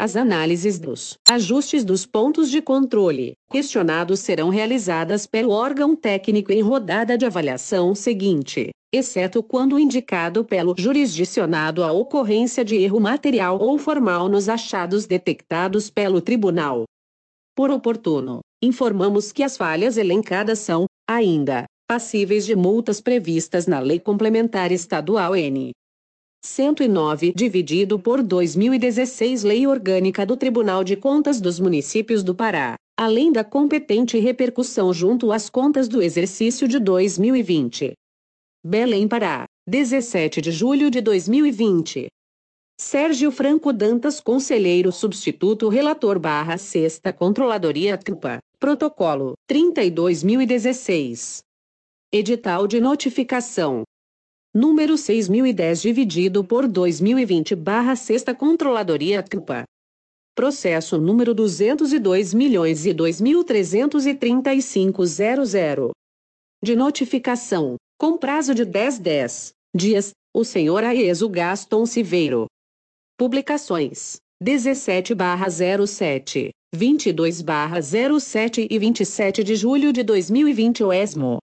As 0.00 0.14
análises 0.14 0.78
dos 0.78 1.18
ajustes 1.28 1.84
dos 1.84 2.06
pontos 2.06 2.48
de 2.52 2.62
controle 2.62 3.34
questionados 3.50 4.20
serão 4.20 4.48
realizadas 4.48 5.26
pelo 5.26 5.50
órgão 5.50 5.96
técnico 5.96 6.52
em 6.52 6.60
rodada 6.60 7.18
de 7.18 7.26
avaliação 7.26 7.96
seguinte, 7.96 8.70
exceto 8.94 9.42
quando 9.42 9.76
indicado 9.76 10.44
pelo 10.44 10.76
jurisdicionado 10.78 11.82
a 11.82 11.90
ocorrência 11.90 12.64
de 12.64 12.76
erro 12.76 13.00
material 13.00 13.60
ou 13.60 13.76
formal 13.76 14.28
nos 14.28 14.48
achados 14.48 15.04
detectados 15.04 15.90
pelo 15.90 16.20
tribunal. 16.20 16.84
Por 17.56 17.68
oportuno, 17.68 18.38
informamos 18.62 19.32
que 19.32 19.42
as 19.42 19.56
falhas 19.56 19.96
elencadas 19.96 20.60
são, 20.60 20.84
ainda, 21.10 21.64
passíveis 21.88 22.46
de 22.46 22.54
multas 22.54 23.00
previstas 23.00 23.66
na 23.66 23.80
Lei 23.80 23.98
Complementar 23.98 24.70
Estadual 24.70 25.34
N. 25.34 25.72
109, 26.44 27.32
dividido 27.34 27.98
por 27.98 28.22
2016 28.22 29.42
Lei 29.42 29.66
Orgânica 29.66 30.24
do 30.24 30.36
Tribunal 30.36 30.84
de 30.84 30.96
Contas 30.96 31.40
dos 31.40 31.58
Municípios 31.58 32.22
do 32.22 32.34
Pará, 32.34 32.76
além 32.96 33.32
da 33.32 33.42
competente 33.42 34.18
repercussão 34.18 34.92
junto 34.92 35.32
às 35.32 35.50
contas 35.50 35.88
do 35.88 36.00
exercício 36.00 36.68
de 36.68 36.78
2020. 36.78 37.92
Belém, 38.64 39.08
Pará, 39.08 39.46
17 39.68 40.40
de 40.40 40.52
julho 40.52 40.90
de 40.90 41.00
2020. 41.00 42.06
Sérgio 42.80 43.32
Franco 43.32 43.72
Dantas, 43.72 44.20
Conselheiro 44.20 44.92
Substituto 44.92 45.68
Relator 45.68 46.18
barra 46.18 46.56
Sexta 46.56 47.12
Controladoria 47.12 47.98
CUPA, 47.98 48.38
Protocolo 48.60 49.34
32.016. 49.50 51.40
Edital 52.12 52.68
de 52.68 52.80
notificação. 52.80 53.82
Número 54.60 54.98
6010 54.98 55.80
dividido 55.80 56.42
por 56.42 56.66
2020 56.66 57.54
barra 57.54 57.94
Sexta 57.94 58.34
Controladoria 58.34 59.22
CUPA. 59.22 59.62
Processo 60.34 60.98
número 60.98 61.32
202 61.32 62.34
milhões 62.34 62.84
e 62.84 62.92
De 66.60 66.74
notificação, 66.74 67.76
com 68.00 68.18
prazo 68.18 68.52
de 68.52 68.64
10 68.64 68.98
10 68.98 69.52
dias, 69.76 70.10
o 70.34 70.42
senhor 70.42 70.82
Aeso 70.82 71.28
Gaston 71.28 71.86
Civeiro. 71.86 72.46
Publicações: 73.16 74.16
17 74.42 75.14
barra 75.14 75.46
07, 75.48 76.50
22 76.74 77.42
barra 77.42 77.78
07 77.80 78.66
e 78.68 78.76
27 78.76 79.44
de 79.44 79.54
julho 79.54 79.92
de 79.92 80.02
2020 80.02 80.82
o 80.82 80.92
ESMO. 80.92 81.38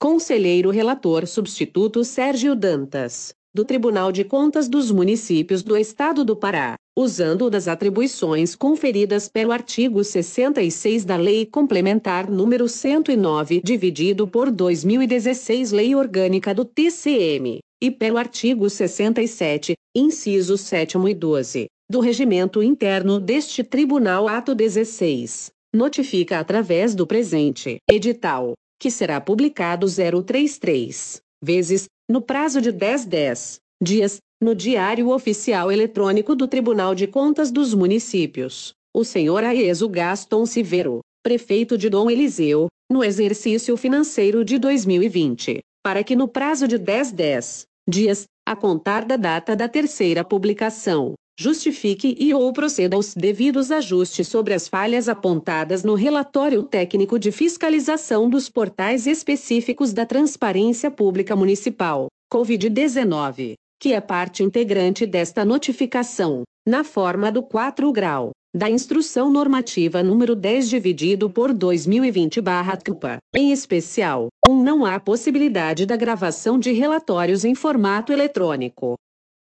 Conselheiro 0.00 0.70
Relator 0.70 1.26
Substituto 1.26 2.04
Sérgio 2.04 2.54
Dantas, 2.54 3.34
do 3.52 3.64
Tribunal 3.64 4.12
de 4.12 4.22
Contas 4.22 4.68
dos 4.68 4.92
Municípios 4.92 5.60
do 5.64 5.76
Estado 5.76 6.24
do 6.24 6.36
Pará, 6.36 6.76
usando 6.96 7.50
das 7.50 7.66
atribuições 7.66 8.54
conferidas 8.54 9.28
pelo 9.28 9.50
artigo 9.50 10.04
66 10.04 11.04
da 11.04 11.16
Lei 11.16 11.44
Complementar 11.44 12.30
número 12.30 12.68
109, 12.68 13.60
dividido 13.60 14.28
por 14.28 14.52
2016 14.52 15.72
Lei 15.72 15.96
Orgânica 15.96 16.54
do 16.54 16.64
TCM, 16.64 17.58
e 17.82 17.90
pelo 17.90 18.18
artigo 18.18 18.70
67, 18.70 19.74
incisos 19.96 20.60
7 20.60 20.96
e 21.08 21.14
12, 21.14 21.66
do 21.90 21.98
Regimento 21.98 22.62
Interno 22.62 23.18
deste 23.18 23.64
Tribunal 23.64 24.28
Ato 24.28 24.54
16, 24.54 25.50
notifica 25.74 26.38
através 26.38 26.94
do 26.94 27.04
presente 27.04 27.78
edital 27.90 28.54
que 28.78 28.90
será 28.90 29.20
publicado 29.20 29.86
033 29.86 31.20
vezes, 31.42 31.86
no 32.08 32.20
prazo 32.20 32.60
de 32.60 32.72
10 32.72 33.04
10 33.04 33.60
dias, 33.82 34.18
no 34.40 34.54
Diário 34.54 35.10
Oficial 35.10 35.70
Eletrônico 35.70 36.34
do 36.34 36.46
Tribunal 36.46 36.94
de 36.94 37.06
Contas 37.06 37.50
dos 37.50 37.74
Municípios, 37.74 38.72
o 38.94 39.04
senhor 39.04 39.44
Aeso 39.44 39.88
Gaston 39.88 40.46
Civero, 40.46 41.00
prefeito 41.22 41.76
de 41.76 41.88
Dom 41.88 42.10
Eliseu, 42.10 42.68
no 42.90 43.04
exercício 43.04 43.76
financeiro 43.76 44.44
de 44.44 44.58
2020, 44.58 45.60
para 45.84 46.02
que 46.02 46.16
no 46.16 46.28
prazo 46.28 46.66
de 46.66 46.78
10 46.78 47.12
10 47.12 47.66
dias, 47.88 48.24
a 48.46 48.56
contar 48.56 49.04
da 49.04 49.16
data 49.16 49.54
da 49.54 49.68
terceira 49.68 50.24
publicação, 50.24 51.14
justifique 51.38 52.16
e 52.18 52.34
ou 52.34 52.52
proceda 52.52 52.96
aos 52.96 53.14
devidos 53.14 53.70
ajustes 53.70 54.26
sobre 54.26 54.52
as 54.54 54.66
falhas 54.66 55.08
apontadas 55.08 55.84
no 55.84 55.94
relatório 55.94 56.64
técnico 56.64 57.16
de 57.16 57.30
fiscalização 57.30 58.28
dos 58.28 58.48
portais 58.48 59.06
específicos 59.06 59.92
da 59.92 60.04
Transparência 60.04 60.90
Pública 60.90 61.36
Municipal, 61.36 62.08
COVID-19, 62.32 63.54
que 63.80 63.92
é 63.92 64.00
parte 64.00 64.42
integrante 64.42 65.06
desta 65.06 65.44
notificação, 65.44 66.42
na 66.66 66.82
forma 66.82 67.30
do 67.30 67.42
4 67.42 67.92
grau 67.92 68.32
da 68.52 68.68
Instrução 68.68 69.30
Normativa 69.30 70.02
número 70.02 70.34
10 70.34 70.68
dividido 70.68 71.30
por 71.30 71.52
2020/CUPA. 71.52 73.18
Em 73.36 73.52
especial, 73.52 74.28
1. 74.48 74.52
Um, 74.52 74.62
não 74.64 74.84
há 74.84 74.98
possibilidade 74.98 75.86
da 75.86 75.96
gravação 75.96 76.58
de 76.58 76.72
relatórios 76.72 77.44
em 77.44 77.54
formato 77.54 78.12
eletrônico. 78.12 78.96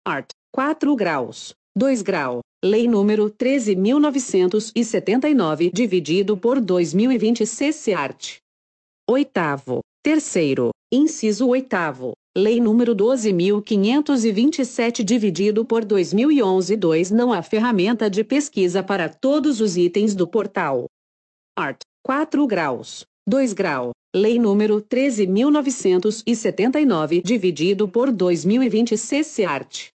Art. 0.05 0.31
4 0.51 0.97
graus. 0.97 1.55
2 1.79 2.03
grau. 2.03 2.41
Lei 2.65 2.89
número 2.89 3.31
13.979 3.31 5.71
dividido 5.73 6.37
por 6.37 6.61
2020 6.61 7.47
CC 7.47 7.93
Art. 7.93 8.39
Oitavo. 9.09 9.79
Terceiro. 10.03 10.71
Inciso 10.93 11.47
oitavo. 11.47 12.15
Lei 12.37 12.61
número 12.61 12.97
12.527 12.97 15.05
dividido 15.05 15.65
por 15.65 15.85
2011 15.85 16.77
2 16.77 17.13
Não 17.13 17.33
há 17.33 17.41
ferramenta 17.43 18.11
de 18.11 18.25
pesquisa 18.25 18.83
para 18.83 19.09
todos 19.09 19.61
os 19.61 19.77
itens 19.77 20.17
do 20.17 20.27
portal. 20.27 20.87
Art. 21.57 21.79
4 22.05 22.45
graus. 22.49 23.05
2 23.25 23.53
grau. 23.53 23.93
Lei 24.13 24.37
número 24.37 24.83
13.979 24.83 27.23
dividido 27.23 27.87
por 27.87 28.11
2020 28.11 28.99
CC 28.99 29.45
Art. 29.45 29.91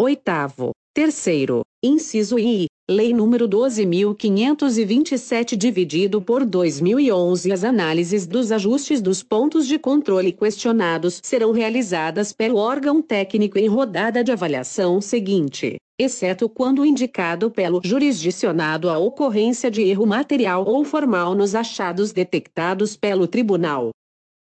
Oitavo. 0.00 0.70
Terceiro. 0.98 1.62
Inciso 1.80 2.40
I. 2.40 2.66
Lei 2.90 3.14
número 3.14 3.48
12.527 3.48 5.56
dividido 5.56 6.20
por 6.20 6.44
2011 6.44 7.52
As 7.52 7.62
análises 7.62 8.26
dos 8.26 8.50
ajustes 8.50 9.00
dos 9.00 9.22
pontos 9.22 9.68
de 9.68 9.78
controle 9.78 10.32
questionados 10.32 11.20
serão 11.22 11.52
realizadas 11.52 12.32
pelo 12.32 12.56
órgão 12.56 13.00
técnico 13.00 13.60
em 13.60 13.68
rodada 13.68 14.24
de 14.24 14.32
avaliação 14.32 15.00
seguinte, 15.00 15.76
exceto 15.96 16.48
quando 16.48 16.84
indicado 16.84 17.48
pelo 17.48 17.80
jurisdicionado 17.84 18.90
a 18.90 18.98
ocorrência 18.98 19.70
de 19.70 19.82
erro 19.82 20.04
material 20.04 20.64
ou 20.66 20.84
formal 20.84 21.32
nos 21.32 21.54
achados 21.54 22.10
detectados 22.10 22.96
pelo 22.96 23.28
tribunal. 23.28 23.90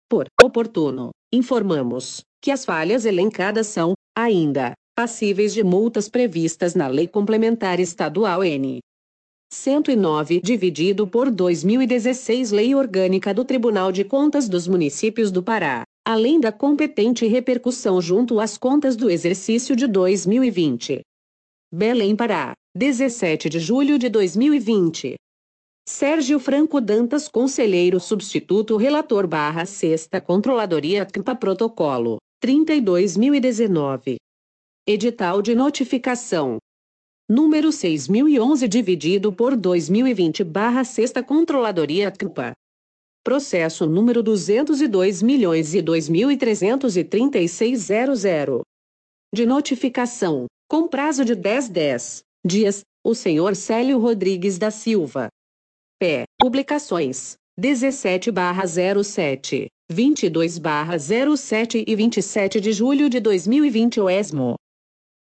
Por 0.08 0.28
oportuno, 0.44 1.10
informamos 1.34 2.22
que 2.40 2.52
as 2.52 2.64
falhas 2.64 3.04
elencadas 3.04 3.66
são, 3.66 3.96
ainda, 4.16 4.76
passíveis 4.96 5.54
de 5.54 5.62
multas 5.62 6.08
previstas 6.08 6.74
na 6.74 6.88
Lei 6.88 7.06
Complementar 7.06 7.82
Estadual 7.82 8.44
N. 8.44 8.80
109, 9.52 10.40
dividido 10.42 11.06
por 11.06 11.30
2016 11.30 12.52
Lei 12.52 12.74
Orgânica 12.74 13.34
do 13.34 13.44
Tribunal 13.44 13.92
de 13.92 14.06
Contas 14.06 14.48
dos 14.48 14.68
Municípios 14.68 15.32
do 15.32 15.44
Pará, 15.44 15.84
além 16.08 16.40
da 16.40 16.52
competente 16.52 17.28
repercussão 17.28 18.02
junto 18.02 18.40
às 18.40 18.58
contas 18.58 18.96
do 18.96 19.10
exercício 19.10 19.76
de 19.76 19.86
2020. 19.86 21.02
Belém, 21.74 22.16
Pará, 22.16 22.54
17 22.76 23.50
de 23.50 23.60
julho 23.60 24.00
de 24.00 24.08
2020. 24.08 25.16
Sérgio 25.88 26.40
Franco 26.40 26.80
Dantas, 26.80 27.28
Conselheiro 27.28 28.00
Substituto 28.00 28.78
Relator 28.78 29.28
barra 29.28 29.66
Sexta 29.66 30.20
Controladoria 30.22 31.06
CMPA 31.06 31.36
Protocolo, 31.36 32.18
32.019. 32.44 34.16
Edital 34.88 35.42
de 35.42 35.56
notificação. 35.56 36.60
Número 37.28 37.72
6011 37.72 38.68
dividido 38.68 39.34
por 39.34 39.56
2020 39.58 40.44
barra 40.44 40.84
Sexta 40.84 41.24
Controladoria 41.24 42.12
CMPA. 42.12 42.54
Processo 43.24 43.88
número 43.88 44.22
202 44.22 45.24
milhões 45.24 45.74
e 45.74 45.82
De 49.34 49.44
notificação, 49.48 50.46
com 50.70 50.88
prazo 50.88 51.26
de 51.26 51.34
10 51.34 51.70
10 51.70 52.22
dias, 52.46 52.82
o 53.04 53.16
senhor 53.16 53.56
Célio 53.56 53.98
Rodrigues 53.98 54.60
da 54.60 54.70
Silva. 54.70 55.30
P. 56.00 56.26
Publicações. 56.40 57.34
17 57.58 58.30
barra 58.32 58.66
07, 58.68 59.66
22 59.90 60.60
barra 60.60 61.00
07 61.00 61.84
e 61.88 61.96
27 61.96 62.62
de 62.62 62.72
julho 62.72 63.10
de 63.10 63.20
2020 63.20 64.00
o 64.02 64.08
ESMO. 64.08 64.56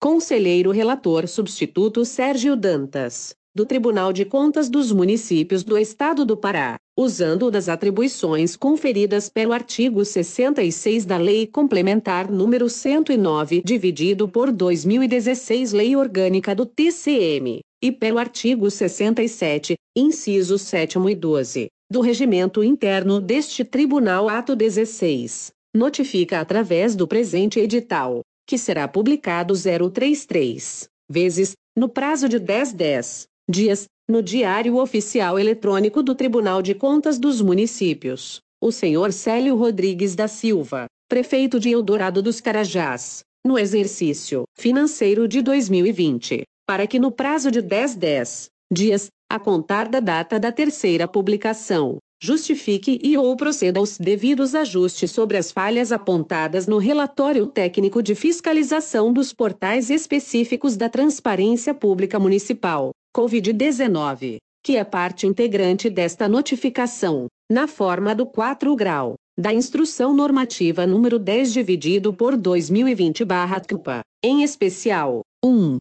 Conselheiro 0.01 0.71
Relator 0.71 1.27
Substituto 1.27 2.05
Sérgio 2.05 2.55
Dantas, 2.55 3.35
do 3.53 3.65
Tribunal 3.65 4.13
de 4.13 4.23
Contas 4.23 4.69
dos 4.69 4.93
Municípios 4.93 5.61
do 5.61 5.77
Estado 5.77 6.23
do 6.23 6.37
Pará, 6.37 6.77
usando 6.97 7.51
das 7.51 7.67
atribuições 7.67 8.55
conferidas 8.55 9.27
pelo 9.27 9.51
artigo 9.51 10.05
66 10.05 11.03
da 11.03 11.17
Lei 11.17 11.45
Complementar 11.45 12.31
número 12.31 12.69
109, 12.69 13.61
dividido 13.61 14.29
por 14.29 14.53
2016 14.53 15.73
Lei 15.73 15.97
Orgânica 15.97 16.55
do 16.55 16.65
TCM, 16.65 17.59
e 17.83 17.91
pelo 17.91 18.19
artigo 18.19 18.71
67, 18.71 19.75
incisos 19.93 20.61
7 20.61 20.97
e 21.09 21.15
12, 21.15 21.67
do 21.91 21.99
Regimento 21.99 22.63
Interno 22.63 23.19
deste 23.19 23.65
Tribunal 23.65 24.29
Ato 24.29 24.55
16, 24.55 25.51
notifica 25.75 26.39
através 26.39 26.95
do 26.95 27.05
presente 27.05 27.59
edital 27.59 28.21
que 28.49 28.57
será 28.57 28.87
publicado 28.87 29.53
033 29.53 30.89
vezes, 31.07 31.51
no 31.77 31.87
prazo 31.87 32.27
de 32.27 32.39
10 32.39 32.73
10 32.73 33.27
dias, 33.47 33.85
no 34.09 34.23
Diário 34.23 34.77
Oficial 34.77 35.37
Eletrônico 35.37 36.01
do 36.01 36.15
Tribunal 36.15 36.59
de 36.63 36.73
Contas 36.73 37.19
dos 37.19 37.41
Municípios. 37.41 38.41
O 38.59 38.71
senhor 38.71 39.13
Célio 39.13 39.55
Rodrigues 39.55 40.15
da 40.15 40.27
Silva, 40.27 40.87
prefeito 41.07 41.59
de 41.59 41.69
Eldorado 41.69 42.23
dos 42.23 42.41
Carajás, 42.41 43.21
no 43.45 43.55
exercício 43.55 44.45
financeiro 44.57 45.27
de 45.27 45.43
2020, 45.43 46.41
para 46.65 46.87
que 46.87 46.97
no 46.97 47.11
prazo 47.11 47.51
de 47.51 47.61
10 47.61 47.97
10 47.97 48.49
dias, 48.73 49.09
a 49.29 49.37
contar 49.39 49.87
da 49.87 49.99
data 49.99 50.39
da 50.39 50.51
terceira 50.51 51.07
publicação, 51.07 51.99
justifique 52.21 52.99
e 53.01 53.17
ou 53.17 53.35
proceda 53.35 53.79
aos 53.79 53.97
devidos 53.97 54.53
ajustes 54.53 55.11
sobre 55.11 55.37
as 55.37 55.51
falhas 55.51 55.91
apontadas 55.91 56.67
no 56.67 56.77
relatório 56.77 57.47
técnico 57.47 58.03
de 58.03 58.13
fiscalização 58.15 59.13
dos 59.13 59.33
portais 59.33 59.89
específicos 59.89 60.75
da 60.75 60.89
Transparência 60.89 61.73
Pública 61.73 62.19
Municipal, 62.19 62.91
COVID-19, 63.15 64.37
que 64.63 64.75
é 64.75 64.83
parte 64.83 65.25
integrante 65.25 65.89
desta 65.89 66.27
notificação, 66.27 67.27
na 67.49 67.67
forma 67.67 68.13
do 68.13 68.25
4 68.25 68.75
grau 68.75 69.15
da 69.39 69.53
Instrução 69.53 70.13
Normativa 70.13 70.85
número 70.85 71.17
10 71.17 71.53
dividido 71.53 72.13
por 72.13 72.35
2020/CUPA, 72.35 74.01
em 74.21 74.43
especial, 74.43 75.21
1. 75.43 75.77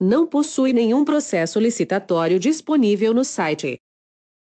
Não 0.00 0.26
possui 0.26 0.72
nenhum 0.72 1.04
processo 1.04 1.60
licitatório 1.60 2.40
disponível 2.40 3.14
no 3.14 3.24
site. 3.24 3.78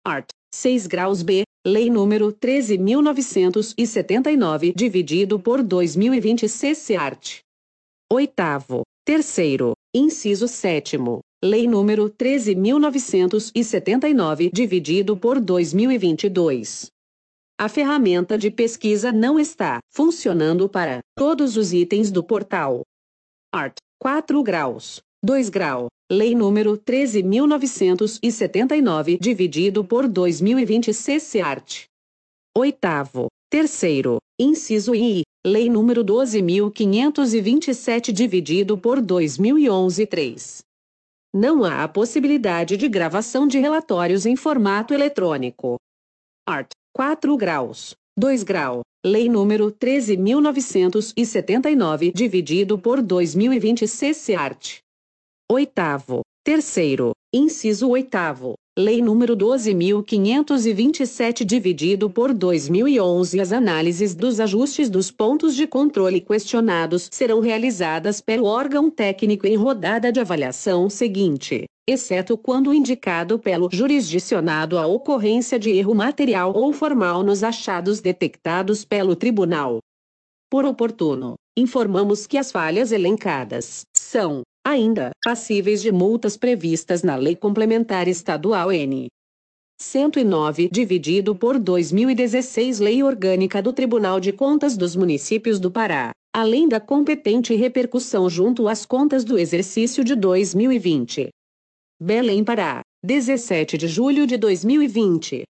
Art. 0.03 0.31
6 0.53 0.87
graus 0.87 1.21
B, 1.21 1.43
Lei 1.65 1.89
número 1.89 2.31
13.979, 2.31 4.73
dividido 4.73 5.37
por 5.39 5.61
2020 5.61 6.47
CC 6.47 6.95
Art. 6.95 7.39
Oitavo. 8.11 8.83
Terceiro. 9.05 9.73
Inciso 9.93 10.47
7 10.47 10.97
Lei 11.43 11.67
número 11.67 12.09
13.979, 12.09 14.49
dividido 14.53 15.17
por 15.17 15.37
2022. 15.39 16.87
A 17.59 17.67
ferramenta 17.67 18.37
de 18.37 18.49
pesquisa 18.49 19.11
não 19.11 19.37
está 19.37 19.79
funcionando 19.93 20.69
para 20.69 21.01
todos 21.15 21.57
os 21.57 21.73
itens 21.73 22.09
do 22.09 22.23
portal. 22.23 22.83
Art. 23.53 23.75
4 24.01 24.41
graus. 24.41 25.01
2 25.21 25.49
grau. 25.49 25.87
Lei 26.09 26.33
número 26.33 26.77
13.979, 26.77 29.19
dividido 29.19 29.83
por 29.83 30.07
2020 30.07 30.93
CC 30.93 31.41
Art. 31.41 31.83
Oitavo. 32.57 33.27
Terceiro. 33.51 34.19
Inciso 34.39 34.95
I. 34.95 35.23
Lei 35.45 35.69
número 35.69 36.05
12.527, 36.05 38.13
dividido 38.13 38.77
por 38.77 39.01
2011 39.01 40.05
3. 40.05 40.63
Não 41.35 41.65
há 41.65 41.83
a 41.83 41.87
possibilidade 41.89 42.77
de 42.77 42.87
gravação 42.87 43.45
de 43.45 43.59
relatórios 43.59 44.25
em 44.25 44.37
formato 44.37 44.93
eletrônico. 44.93 45.75
Art. 46.47 46.69
4 46.95 47.35
graus. 47.35 47.93
2 48.17 48.43
grau. 48.43 48.83
Lei 49.05 49.27
número 49.27 49.69
13.979, 49.69 52.13
dividido 52.13 52.79
por 52.79 53.01
2020 53.01 53.85
CC 53.85 54.33
Art. 54.33 54.79
Oitavo. 55.51 56.21
Terceiro. 56.45 57.09
Inciso 57.33 57.89
oitavo. 57.89 58.53
Lei 58.77 59.01
número 59.01 59.35
12.527 59.35 61.43
dividido 61.43 62.07
por 62.07 62.35
2011 62.35 63.39
As 63.39 63.51
análises 63.51 64.13
dos 64.13 64.39
ajustes 64.39 64.91
dos 64.91 65.09
pontos 65.09 65.55
de 65.55 65.65
controle 65.65 66.21
questionados 66.21 67.09
serão 67.11 67.39
realizadas 67.39 68.21
pelo 68.21 68.45
órgão 68.45 68.91
técnico 68.91 69.47
em 69.47 69.55
rodada 69.55 70.11
de 70.11 70.19
avaliação 70.19 70.87
seguinte, 70.87 71.63
exceto 71.89 72.37
quando 72.37 72.71
indicado 72.71 73.39
pelo 73.39 73.69
jurisdicionado 73.71 74.77
a 74.77 74.85
ocorrência 74.85 75.57
de 75.57 75.71
erro 75.71 75.95
material 75.95 76.53
ou 76.55 76.71
formal 76.71 77.23
nos 77.23 77.43
achados 77.43 78.01
detectados 78.01 78.85
pelo 78.85 79.15
tribunal. 79.15 79.79
Por 80.47 80.63
oportuno, 80.63 81.33
informamos 81.57 82.27
que 82.27 82.37
as 82.37 82.51
falhas 82.51 82.91
elencadas 82.91 83.81
são 83.97 84.43
ainda 84.65 85.11
passíveis 85.23 85.81
de 85.81 85.91
multas 85.91 86.37
previstas 86.37 87.03
na 87.03 87.15
Lei 87.15 87.35
Complementar 87.35 88.07
Estadual 88.07 88.71
N. 88.71 89.07
109, 89.81 90.69
dividido 90.69 91.33
por 91.33 91.57
2016 91.57 92.79
Lei 92.79 93.01
Orgânica 93.01 93.61
do 93.61 93.71
Tribunal 93.71 94.19
de 94.19 94.33
Contas 94.33 94.75
dos 94.75 94.95
Municípios 94.95 95.57
do 95.59 95.71
Pará, 95.71 96.11
além 96.35 96.67
da 96.67 96.81
competente 96.81 97.55
repercussão 97.55 98.29
junto 98.29 98.67
às 98.67 98.85
contas 98.85 99.23
do 99.23 99.37
exercício 99.37 100.03
de 100.03 100.15
2020. 100.15 101.29
Belém, 102.01 102.43
Pará, 102.43 102.81
17 103.03 103.77
de 103.77 103.87
julho 103.87 104.27
de 104.27 104.35
2020. 104.37 105.43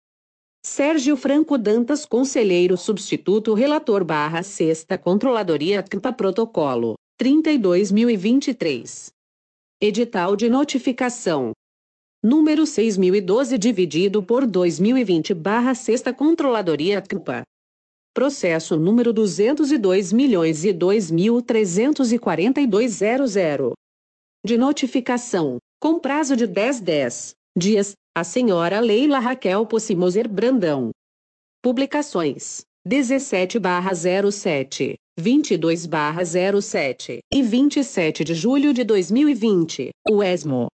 Sérgio 0.63 1.17
Franco 1.17 1.57
Dantas, 1.57 2.05
Conselheiro 2.05 2.77
Substituto 2.77 3.55
Relator 3.55 4.05
barra 4.05 4.43
Sexta 4.43 4.99
Controladoria 4.99 5.83
CMPA 5.83 6.13
Protocolo, 6.13 6.95
32.023. 7.21 9.09
Edital 9.83 10.37
de 10.37 10.49
Notificação. 10.49 11.51
Número 12.23 12.65
6012 12.65 13.59
dividido 13.59 14.23
por 14.23 14.47
2020 14.47 15.35
barra 15.35 15.75
Sexta 15.75 16.15
Controladoria 16.15 17.03
CMPA. 17.03 17.43
Processo 18.15 18.77
número 18.77 19.13
202 19.13 20.13
milhões 20.13 20.65
e 20.65 20.73
De 24.45 24.57
notificação, 24.57 25.59
com 25.81 25.99
prazo 25.99 26.37
de 26.37 26.47
10 26.47 26.81
10 26.81 27.35
dias, 27.57 27.95
a 28.17 28.23
senhora 28.23 28.79
Leila 28.79 29.19
Raquel 29.19 29.67
Possimoser 29.67 30.29
Brandão. 30.29 30.93
Publicações: 31.61 32.61
17/07, 32.87 34.95
22/07 35.19 37.19
e 37.33 37.43
27 37.43 38.23
de 38.23 38.35
julho 38.35 38.73
de 38.73 38.85
2020. 38.85 39.91
O 40.09 40.23
ESMO. 40.23 40.69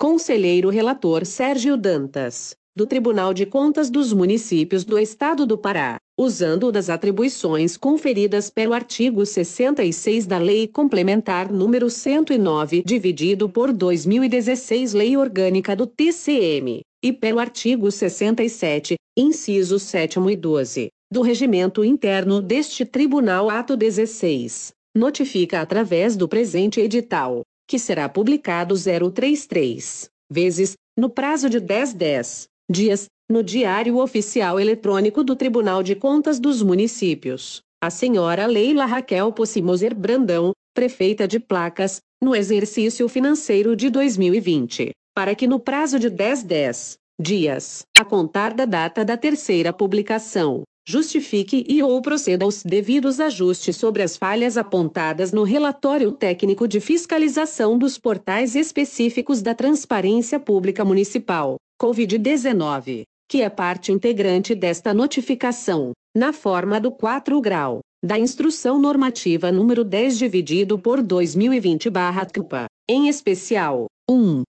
Conselheiro 0.00 0.68
Relator 0.68 1.24
Sérgio 1.24 1.76
Dantas, 1.76 2.56
do 2.76 2.86
Tribunal 2.86 3.32
de 3.32 3.46
Contas 3.46 3.88
dos 3.88 4.12
Municípios 4.12 4.84
do 4.84 4.98
Estado 4.98 5.46
do 5.46 5.56
Pará, 5.56 5.98
usando 6.18 6.72
das 6.72 6.90
atribuições 6.90 7.76
conferidas 7.76 8.50
pelo 8.50 8.74
artigo 8.74 9.24
66 9.24 10.26
da 10.26 10.38
Lei 10.38 10.66
Complementar 10.66 11.52
número 11.52 11.88
109, 11.88 12.82
dividido 12.84 13.48
por 13.48 13.72
2016 13.72 14.92
Lei 14.92 15.16
Orgânica 15.16 15.76
do 15.76 15.86
TCM, 15.86 16.80
e 17.02 17.12
pelo 17.12 17.38
artigo 17.38 17.90
67, 17.90 18.96
incisos 19.16 19.82
7 19.82 20.18
e 20.30 20.36
12, 20.36 20.88
do 21.10 21.22
Regimento 21.22 21.82
Interno 21.82 22.42
deste 22.42 22.84
Tribunal 22.84 23.48
Ato 23.48 23.76
16, 23.76 24.72
notifica 24.94 25.62
através 25.62 26.16
do 26.16 26.28
presente 26.28 26.80
edital, 26.80 27.40
que 27.66 27.78
será 27.78 28.08
publicado 28.10 28.74
033 28.74 30.10
vezes, 30.30 30.74
no 30.96 31.08
prazo 31.08 31.48
de 31.48 31.60
10 31.60 31.94
10 31.94 32.48
dias, 32.70 33.06
no 33.30 33.42
Diário 33.42 33.96
Oficial 33.96 34.60
Eletrônico 34.60 35.24
do 35.24 35.34
Tribunal 35.34 35.82
de 35.82 35.94
Contas 35.94 36.38
dos 36.38 36.62
Municípios, 36.62 37.62
a 37.82 37.88
senhora 37.88 38.44
Leila 38.44 38.84
Raquel 38.84 39.32
Possimoser 39.32 39.94
Brandão, 39.94 40.52
prefeita 40.74 41.26
de 41.26 41.40
Placas, 41.40 42.00
no 42.22 42.36
exercício 42.36 43.08
financeiro 43.08 43.74
de 43.74 43.88
2020, 43.88 44.90
para 45.14 45.34
que 45.34 45.46
no 45.46 45.58
prazo 45.58 45.98
de 45.98 46.10
10 46.10 46.42
10 46.42 46.98
dias, 47.18 47.82
a 47.98 48.04
contar 48.04 48.52
da 48.52 48.64
data 48.64 49.04
da 49.04 49.16
terceira 49.16 49.72
publicação, 49.72 50.62
justifique 50.88 51.66
e 51.68 51.82
ou 51.82 52.00
proceda 52.00 52.46
aos 52.46 52.62
devidos 52.62 53.20
ajustes 53.20 53.76
sobre 53.76 54.02
as 54.02 54.16
falhas 54.16 54.56
apontadas 54.56 55.32
no 55.32 55.42
relatório 55.42 56.10
técnico 56.10 56.66
de 56.66 56.80
fiscalização 56.80 57.76
dos 57.76 57.98
portais 57.98 58.56
específicos 58.56 59.42
da 59.42 59.54
Transparência 59.54 60.40
Pública 60.40 60.86
Municipal, 60.86 61.56
COVID-19, 61.78 63.02
que 63.28 63.42
é 63.42 63.50
parte 63.50 63.92
integrante 63.92 64.54
desta 64.54 64.94
notificação, 64.94 65.92
na 66.16 66.32
forma 66.32 66.80
do 66.80 66.90
4 66.90 67.38
grau 67.38 67.80
da 68.02 68.18
Instrução 68.18 68.78
Normativa 68.78 69.52
número 69.52 69.84
10 69.84 70.16
dividido 70.16 70.78
por 70.78 71.02
2020/CPA, 71.02 72.64
em 72.88 73.08
especial, 73.08 73.88
1. 74.08 74.42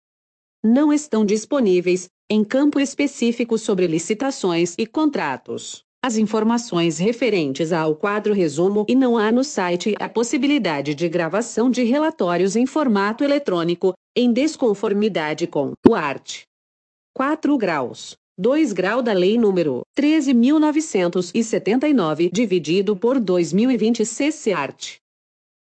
Não 0.64 0.94
estão 0.94 1.26
disponíveis, 1.26 2.10
em 2.30 2.44
campo 2.44 2.80
específico 2.80 3.58
sobre 3.58 3.88
licitações 3.88 4.76
e 4.78 4.86
contratos, 4.86 5.87
as 6.08 6.18
informações 6.18 6.98
referentes 7.00 7.74
ao 7.74 7.94
quadro 7.94 8.34
resumo 8.34 8.86
e 8.88 8.96
não 8.96 9.18
há 9.18 9.30
no 9.30 9.44
site 9.44 9.94
a 10.00 10.08
possibilidade 10.08 10.96
de 10.96 11.10
gravação 11.10 11.70
de 11.70 11.84
relatórios 11.84 12.56
em 12.56 12.66
formato 12.66 13.26
eletrônico, 13.26 13.94
em 14.16 14.32
desconformidade 14.32 15.48
com 15.48 15.74
o 15.86 15.94
art. 15.94 16.44
4 17.14 17.58
graus. 17.58 18.16
2 18.40 18.72
grau 18.72 19.02
da 19.02 19.12
Lei 19.12 19.38
número 19.38 19.82
13.979, 20.00 22.32
dividido 22.32 22.96
por 22.96 23.20
2020 23.20 24.06
CC 24.06 24.54
Art. 24.54 24.96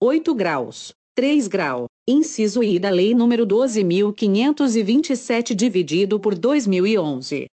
8 0.01 0.33
graus. 0.33 0.91
3 1.13 1.47
grau. 1.47 1.85
Inciso 2.07 2.63
I 2.63 2.79
da 2.79 2.89
Lei 2.89 3.13
número 3.13 3.45
12.527, 3.45 5.53
dividido 5.53 6.19
por 6.19 6.33
2011. 6.33 7.45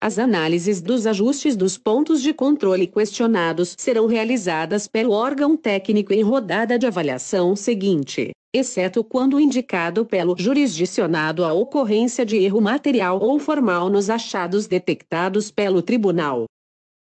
As 0.00 0.18
análises 0.18 0.82
dos 0.82 1.06
ajustes 1.06 1.56
dos 1.56 1.78
pontos 1.78 2.20
de 2.20 2.34
controle 2.34 2.86
questionados 2.86 3.74
serão 3.78 4.06
realizadas 4.06 4.86
pelo 4.86 5.12
órgão 5.12 5.56
técnico 5.56 6.12
em 6.12 6.22
rodada 6.22 6.78
de 6.78 6.86
avaliação 6.86 7.56
seguinte, 7.56 8.30
exceto 8.54 9.02
quando 9.02 9.40
indicado 9.40 10.04
pelo 10.04 10.36
jurisdicionado 10.38 11.44
a 11.44 11.52
ocorrência 11.54 12.26
de 12.26 12.36
erro 12.36 12.60
material 12.60 13.18
ou 13.22 13.38
formal 13.38 13.88
nos 13.88 14.10
achados 14.10 14.66
detectados 14.66 15.50
pelo 15.50 15.80
tribunal. 15.80 16.44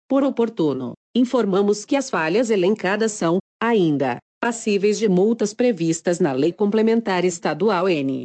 Por 0.08 0.24
oportuno, 0.24 0.94
informamos 1.14 1.84
que 1.84 1.94
as 1.94 2.08
falhas 2.08 2.48
elencadas 2.48 3.12
são, 3.12 3.38
ainda, 3.62 4.16
passíveis 4.42 4.98
de 4.98 5.10
multas 5.10 5.52
previstas 5.52 6.20
na 6.20 6.32
Lei 6.32 6.52
Complementar 6.52 7.26
Estadual 7.26 7.86
N. 7.86 8.24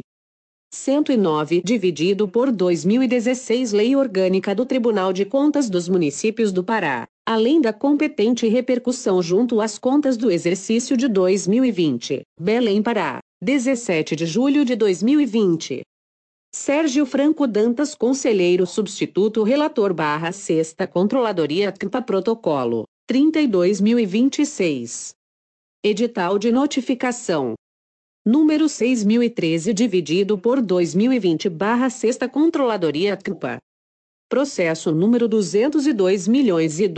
109, 0.74 1.62
dividido 1.64 2.26
por 2.26 2.50
2016 2.50 3.72
Lei 3.72 3.94
Orgânica 3.94 4.52
do 4.54 4.66
Tribunal 4.66 5.12
de 5.12 5.24
Contas 5.24 5.70
dos 5.70 5.88
Municípios 5.88 6.50
do 6.50 6.64
Pará, 6.64 7.06
além 7.24 7.60
da 7.60 7.72
competente 7.72 8.48
repercussão 8.48 9.22
junto 9.22 9.60
às 9.60 9.78
contas 9.78 10.16
do 10.16 10.30
exercício 10.30 10.96
de 10.96 11.06
2020. 11.06 12.22
Belém, 12.38 12.82
Pará, 12.82 13.20
17 13.40 14.16
de 14.16 14.26
julho 14.26 14.64
de 14.64 14.74
2020. 14.74 15.82
Sérgio 16.52 17.06
Franco 17.06 17.46
Dantas, 17.46 17.94
Conselheiro 17.94 18.66
Substituto 18.66 19.44
Relator 19.44 19.94
barra 19.94 20.32
Sexta 20.32 20.86
Controladoria 20.86 21.72
CMPA 21.72 22.02
Protocolo, 22.02 22.84
32.026. 23.10 25.12
Edital 25.84 26.38
de 26.38 26.50
Notificação 26.50 27.54
número 28.26 28.70
6013 28.70 29.74
dividido 29.74 30.38
por 30.38 30.62
2020 30.62 31.50
barra 31.50 31.90
Sexta 31.90 32.26
Controladoria 32.26 33.18
CMPA. 33.18 33.58
Processo 34.30 34.92
número 34.92 35.28
202 35.28 36.26
milhões 36.26 36.80
e 36.80 36.88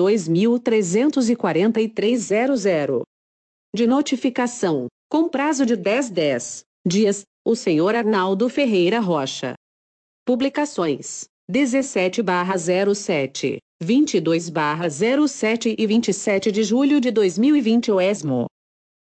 De 3.74 3.86
notificação, 3.88 4.86
com 5.10 5.28
prazo 5.28 5.66
de 5.66 5.74
10 5.74 6.10
10 6.10 6.64
dias, 6.86 7.22
o 7.44 7.56
senhor 7.56 7.96
Arnaldo 7.96 8.48
Ferreira 8.48 9.00
Rocha. 9.00 9.54
Publicações: 10.24 11.24
17 11.50 12.22
barra 12.22 12.54
07, 12.56 13.58
22 13.82 14.48
barra 14.48 14.88
07 14.88 15.74
e 15.76 15.86
27 15.86 16.52
de 16.52 16.62
julho 16.62 17.00
de 17.00 17.10
2020 17.10 17.90
o 17.90 18.00
ESMO. 18.00 18.46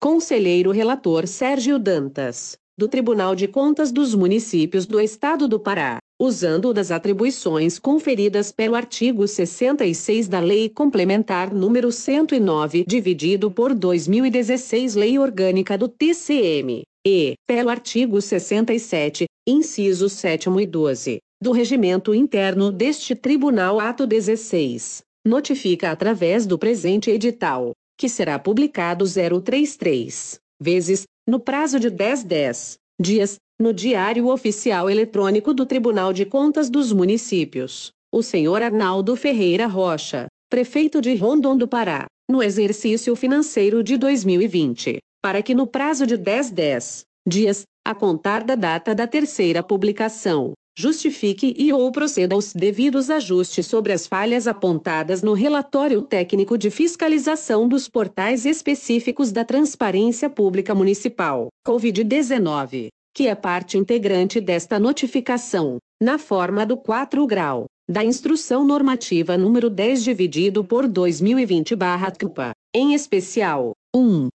Conselheiro 0.01 0.71
Relator 0.71 1.27
Sérgio 1.27 1.77
Dantas, 1.77 2.57
do 2.77 2.87
Tribunal 2.87 3.35
de 3.35 3.49
Contas 3.49 3.91
dos 3.91 4.15
Municípios 4.15 4.85
do 4.85 4.97
Estado 4.97 5.45
do 5.45 5.59
Pará, 5.59 5.97
usando 6.17 6.73
das 6.73 6.89
atribuições 6.89 7.77
conferidas 7.77 8.49
pelo 8.49 8.75
artigo 8.75 9.27
66 9.27 10.29
da 10.29 10.39
Lei 10.39 10.69
Complementar 10.69 11.53
número 11.53 11.91
109, 11.91 12.85
dividido 12.87 13.51
por 13.51 13.73
2016 13.73 14.95
Lei 14.95 15.19
Orgânica 15.19 15.77
do 15.77 15.89
TCM, 15.89 16.83
e 17.05 17.33
pelo 17.45 17.69
artigo 17.69 18.21
67, 18.21 19.25
incisos 19.45 20.13
7 20.13 20.49
e 20.61 20.65
12, 20.65 21.19
do 21.43 21.51
Regimento 21.51 22.15
Interno 22.15 22.71
deste 22.71 23.15
Tribunal 23.15 23.81
Ato 23.81 24.07
16, 24.07 25.01
notifica 25.27 25.91
através 25.91 26.45
do 26.45 26.57
presente 26.57 27.11
edital 27.11 27.73
que 27.99 28.07
será 28.07 28.39
publicado 28.39 29.03
033 29.03 30.39
vezes, 30.57 31.03
no 31.27 31.37
prazo 31.37 31.77
de 31.77 31.89
10 31.89 32.23
10 32.23 32.77
dias, 32.97 33.35
no 33.59 33.73
Diário 33.73 34.29
Oficial 34.29 34.89
Eletrônico 34.89 35.53
do 35.53 35.65
Tribunal 35.65 36.13
de 36.13 36.25
Contas 36.25 36.69
dos 36.69 36.93
Municípios, 36.93 37.91
o 38.09 38.23
senhor 38.23 38.61
Arnaldo 38.61 39.17
Ferreira 39.17 39.67
Rocha, 39.67 40.27
prefeito 40.49 41.01
de 41.01 41.13
Rondon 41.13 41.57
do 41.57 41.67
Pará, 41.67 42.05
no 42.29 42.41
exercício 42.41 43.13
financeiro 43.17 43.83
de 43.83 43.97
2020, 43.97 44.99
para 45.21 45.43
que 45.43 45.53
no 45.53 45.67
prazo 45.67 46.07
de 46.07 46.15
10 46.15 46.51
10 46.51 47.03
dias, 47.27 47.63
a 47.85 47.93
contar 47.93 48.45
da 48.45 48.55
data 48.55 48.95
da 48.95 49.07
terceira 49.07 49.61
publicação, 49.61 50.53
justifique 50.79 51.53
e 51.57 51.73
ou 51.73 51.91
proceda 51.91 52.33
aos 52.33 52.53
devidos 52.53 53.09
ajustes 53.09 53.67
sobre 53.67 53.91
as 53.91 54.07
falhas 54.07 54.47
apontadas 54.47 55.21
no 55.21 55.33
relatório 55.33 56.01
técnico 56.01 56.57
de 56.57 56.69
fiscalização 56.71 57.67
dos 57.67 57.89
portais 57.89 58.45
específicos 58.45 59.33
da 59.33 59.43
Transparência 59.43 60.29
Pública 60.29 60.73
Municipal, 60.73 61.49
COVID-19, 61.67 62.87
que 63.13 63.27
é 63.27 63.35
parte 63.35 63.77
integrante 63.77 64.39
desta 64.39 64.79
notificação, 64.79 65.79
na 66.01 66.17
forma 66.17 66.65
do 66.65 66.77
4 66.77 67.27
grau 67.27 67.65
da 67.89 68.01
Instrução 68.01 68.63
Normativa 68.63 69.37
número 69.37 69.69
10 69.69 70.01
dividido 70.01 70.63
por 70.63 70.87
2020/CUPA, 70.87 72.51
em 72.73 72.93
especial, 72.93 73.73
1. 73.93 74.29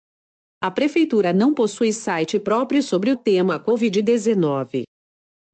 A 0.61 0.71
prefeitura 0.73 1.33
não 1.33 1.55
possui 1.55 1.93
site 1.93 2.41
próprio 2.41 2.83
sobre 2.83 3.13
o 3.13 3.17
tema 3.17 3.61
COVID-19. 3.61 4.83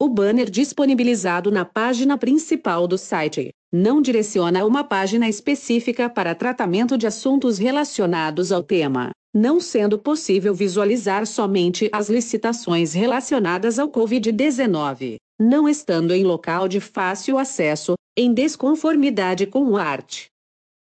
O 0.00 0.08
banner 0.08 0.48
disponibilizado 0.48 1.50
na 1.50 1.64
página 1.64 2.16
principal 2.16 2.86
do 2.86 2.96
site 2.96 3.50
não 3.72 4.00
direciona 4.00 4.60
a 4.60 4.64
uma 4.64 4.84
página 4.84 5.28
específica 5.28 6.08
para 6.08 6.36
tratamento 6.36 6.96
de 6.96 7.04
assuntos 7.04 7.58
relacionados 7.58 8.52
ao 8.52 8.62
tema, 8.62 9.10
não 9.34 9.60
sendo 9.60 9.98
possível 9.98 10.54
visualizar 10.54 11.26
somente 11.26 11.90
as 11.92 12.08
licitações 12.08 12.92
relacionadas 12.92 13.76
ao 13.76 13.88
Covid-19, 13.88 15.16
não 15.36 15.68
estando 15.68 16.14
em 16.14 16.22
local 16.22 16.68
de 16.68 16.78
fácil 16.78 17.36
acesso, 17.36 17.94
em 18.16 18.32
desconformidade 18.32 19.46
com 19.46 19.64
o 19.64 19.76
art. 19.76 20.26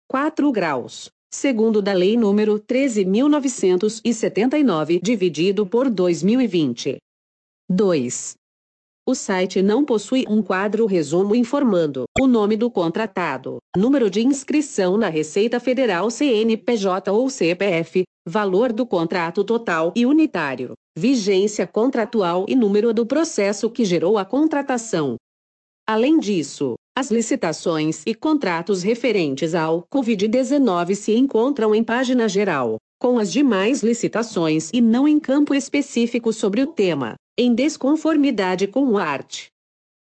4 0.08 0.52
graus, 0.52 1.10
segundo 1.34 1.82
da 1.82 1.94
Lei 1.94 2.16
nº 2.16 2.60
13.979, 2.60 5.02
dividido 5.02 5.66
por 5.66 5.90
2020. 5.90 6.98
2. 7.68 8.39
O 9.10 9.16
site 9.16 9.60
não 9.64 9.84
possui 9.84 10.24
um 10.30 10.40
quadro 10.40 10.86
resumo 10.86 11.34
informando 11.34 12.04
o 12.22 12.28
nome 12.28 12.56
do 12.56 12.70
contratado, 12.70 13.58
número 13.76 14.08
de 14.08 14.24
inscrição 14.24 14.98
na 14.98 15.10
Receita 15.10 15.60
Federal 15.60 16.12
CNPJ 16.12 17.12
ou 17.12 17.28
CPF, 17.28 18.04
valor 18.24 18.72
do 18.72 18.86
contrato 18.86 19.44
total 19.44 19.92
e 19.96 20.06
unitário, 20.06 20.74
vigência 20.96 21.66
contratual 21.66 22.46
e 22.48 22.56
número 22.56 22.94
do 22.94 23.04
processo 23.04 23.68
que 23.68 23.84
gerou 23.84 24.16
a 24.16 24.24
contratação. 24.24 25.16
Além 25.88 26.20
disso, 26.20 26.76
as 26.96 27.10
licitações 27.10 28.04
e 28.06 28.14
contratos 28.14 28.84
referentes 28.84 29.56
ao 29.56 29.86
Covid-19 29.92 30.94
se 30.94 31.16
encontram 31.16 31.74
em 31.74 31.84
página 31.84 32.30
geral, 32.30 32.78
com 33.00 33.18
as 33.18 33.32
demais 33.32 33.82
licitações 33.82 34.70
e 34.74 34.82
não 34.82 35.08
em 35.08 35.18
campo 35.20 35.56
específico 35.56 36.34
sobre 36.34 36.62
o 36.62 36.68
tema 36.68 37.16
em 37.38 37.56
desconformidade 37.56 38.68
com 38.68 38.86
o 38.86 38.98
art. 38.98 39.46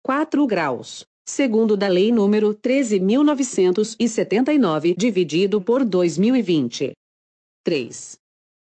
4 0.05 0.47
graus, 0.47 1.07
segundo 1.27 1.75
da 1.75 1.89
Lei 1.89 2.11
nº 2.11 2.55
13.979, 2.55 4.95
dividido 4.95 5.63
por 5.63 5.83
2020. 5.83 6.93
3. 7.65 8.17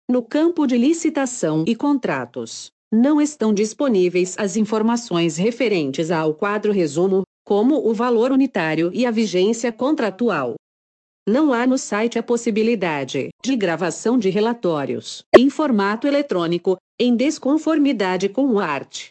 No 0.08 0.22
campo 0.22 0.68
de 0.68 0.78
licitação 0.78 1.66
e 1.68 1.76
contratos, 1.76 2.70
não 2.94 3.20
estão 3.20 3.52
disponíveis 3.52 4.36
as 4.38 4.56
informações 4.56 5.38
referentes 5.38 6.12
ao 6.12 6.36
quadro 6.36 6.72
resumo, 6.72 7.24
como 7.44 7.90
o 7.90 7.96
valor 7.96 8.32
unitário 8.32 8.92
e 8.94 9.08
a 9.08 9.12
vigência 9.12 9.72
contratual. 9.72 10.54
Não 11.28 11.52
há 11.52 11.66
no 11.66 11.76
site 11.76 12.20
a 12.20 12.24
possibilidade 12.24 13.30
de 13.44 13.56
gravação 13.56 14.16
de 14.16 14.30
relatórios 14.30 15.24
em 15.36 15.50
formato 15.50 16.06
eletrônico, 16.06 16.78
em 17.02 17.16
desconformidade 17.16 18.30
com 18.30 18.46
o 18.46 18.60
art. 18.60 19.08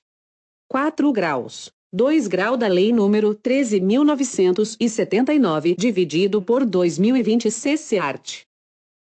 4 0.71 1.13
graus. 1.13 1.73
2 1.93 2.29
grau 2.29 2.57
da 2.57 2.69
Lei 2.69 2.93
nº 2.93 3.35
13.979, 3.35 5.75
dividido 5.77 6.41
por 6.41 6.65
2020 6.65 7.51
CC 7.51 7.99
art. 7.99 8.43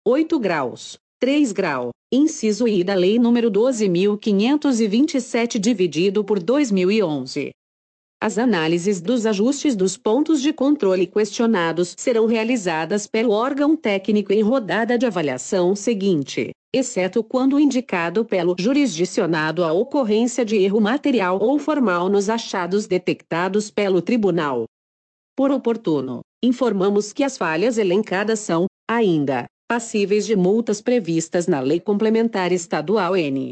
8 0.06 0.38
graus. 0.38 0.98
3 1.22 1.54
grau. 1.54 1.92
Inciso 2.14 2.68
I 2.68 2.84
da 2.84 2.94
Lei 2.94 3.18
nº 3.18 3.50
12.527, 3.50 5.58
dividido 5.58 6.26
por 6.26 6.44
2011. 6.44 7.52
As 8.20 8.40
análises 8.40 9.00
dos 9.00 9.28
ajustes 9.28 9.76
dos 9.76 9.96
pontos 9.96 10.42
de 10.42 10.52
controle 10.52 11.06
questionados 11.06 11.94
serão 11.96 12.26
realizadas 12.26 13.06
pelo 13.06 13.30
órgão 13.30 13.76
técnico 13.76 14.34
em 14.34 14.42
rodada 14.42 14.98
de 14.98 15.06
avaliação 15.06 15.76
seguinte, 15.76 16.50
exceto 16.74 17.24
quando 17.24 17.60
indicado 17.60 18.26
pelo 18.26 18.56
jurisdicionado 18.58 19.64
a 19.64 19.72
ocorrência 19.72 20.44
de 20.44 20.58
erro 20.58 20.82
material 20.82 21.38
ou 21.40 21.60
formal 21.60 22.10
nos 22.10 22.28
achados 22.28 22.88
detectados 22.88 23.70
pelo 23.70 24.02
tribunal. 24.02 24.66
Por 25.36 25.52
oportuno, 25.52 26.22
informamos 26.44 27.14
que 27.14 27.24
as 27.24 27.38
falhas 27.38 27.78
elencadas 27.78 28.40
são, 28.40 28.66
ainda, 28.90 29.46
passíveis 29.70 30.26
de 30.26 30.36
multas 30.36 30.82
previstas 30.82 31.46
na 31.46 31.60
Lei 31.60 31.80
Complementar 31.80 32.52
Estadual 32.52 33.16
N. 33.16 33.52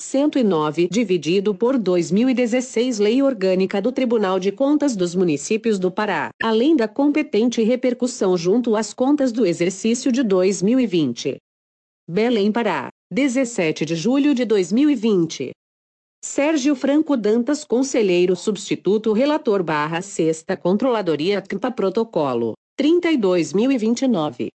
109 0.00 0.88
dividido 0.90 1.54
por 1.54 1.78
2016 1.78 2.98
Lei 2.98 3.22
Orgânica 3.22 3.80
do 3.80 3.92
Tribunal 3.92 4.38
de 4.38 4.50
Contas 4.50 4.96
dos 4.96 5.14
Municípios 5.14 5.78
do 5.78 5.90
Pará, 5.90 6.30
além 6.42 6.74
da 6.74 6.88
competente 6.88 7.62
repercussão 7.62 8.36
junto 8.36 8.74
às 8.74 8.92
contas 8.92 9.32
do 9.32 9.46
exercício 9.46 10.10
de 10.10 10.22
2020. 10.22 11.36
Belém 12.08 12.50
Pará, 12.50 12.88
17 13.12 13.84
de 13.84 13.94
julho 13.94 14.34
de 14.34 14.44
2020. 14.44 15.52
Sérgio 16.24 16.74
Franco 16.74 17.16
Dantas 17.16 17.64
Conselheiro 17.64 18.36
Substituto 18.36 19.12
Relator 19.12 19.62
barra 19.62 20.02
Sexta 20.02 20.56
Controladoria 20.56 21.42
CMPA 21.42 21.70
Protocolo, 21.70 22.54
32.029. 22.80 24.48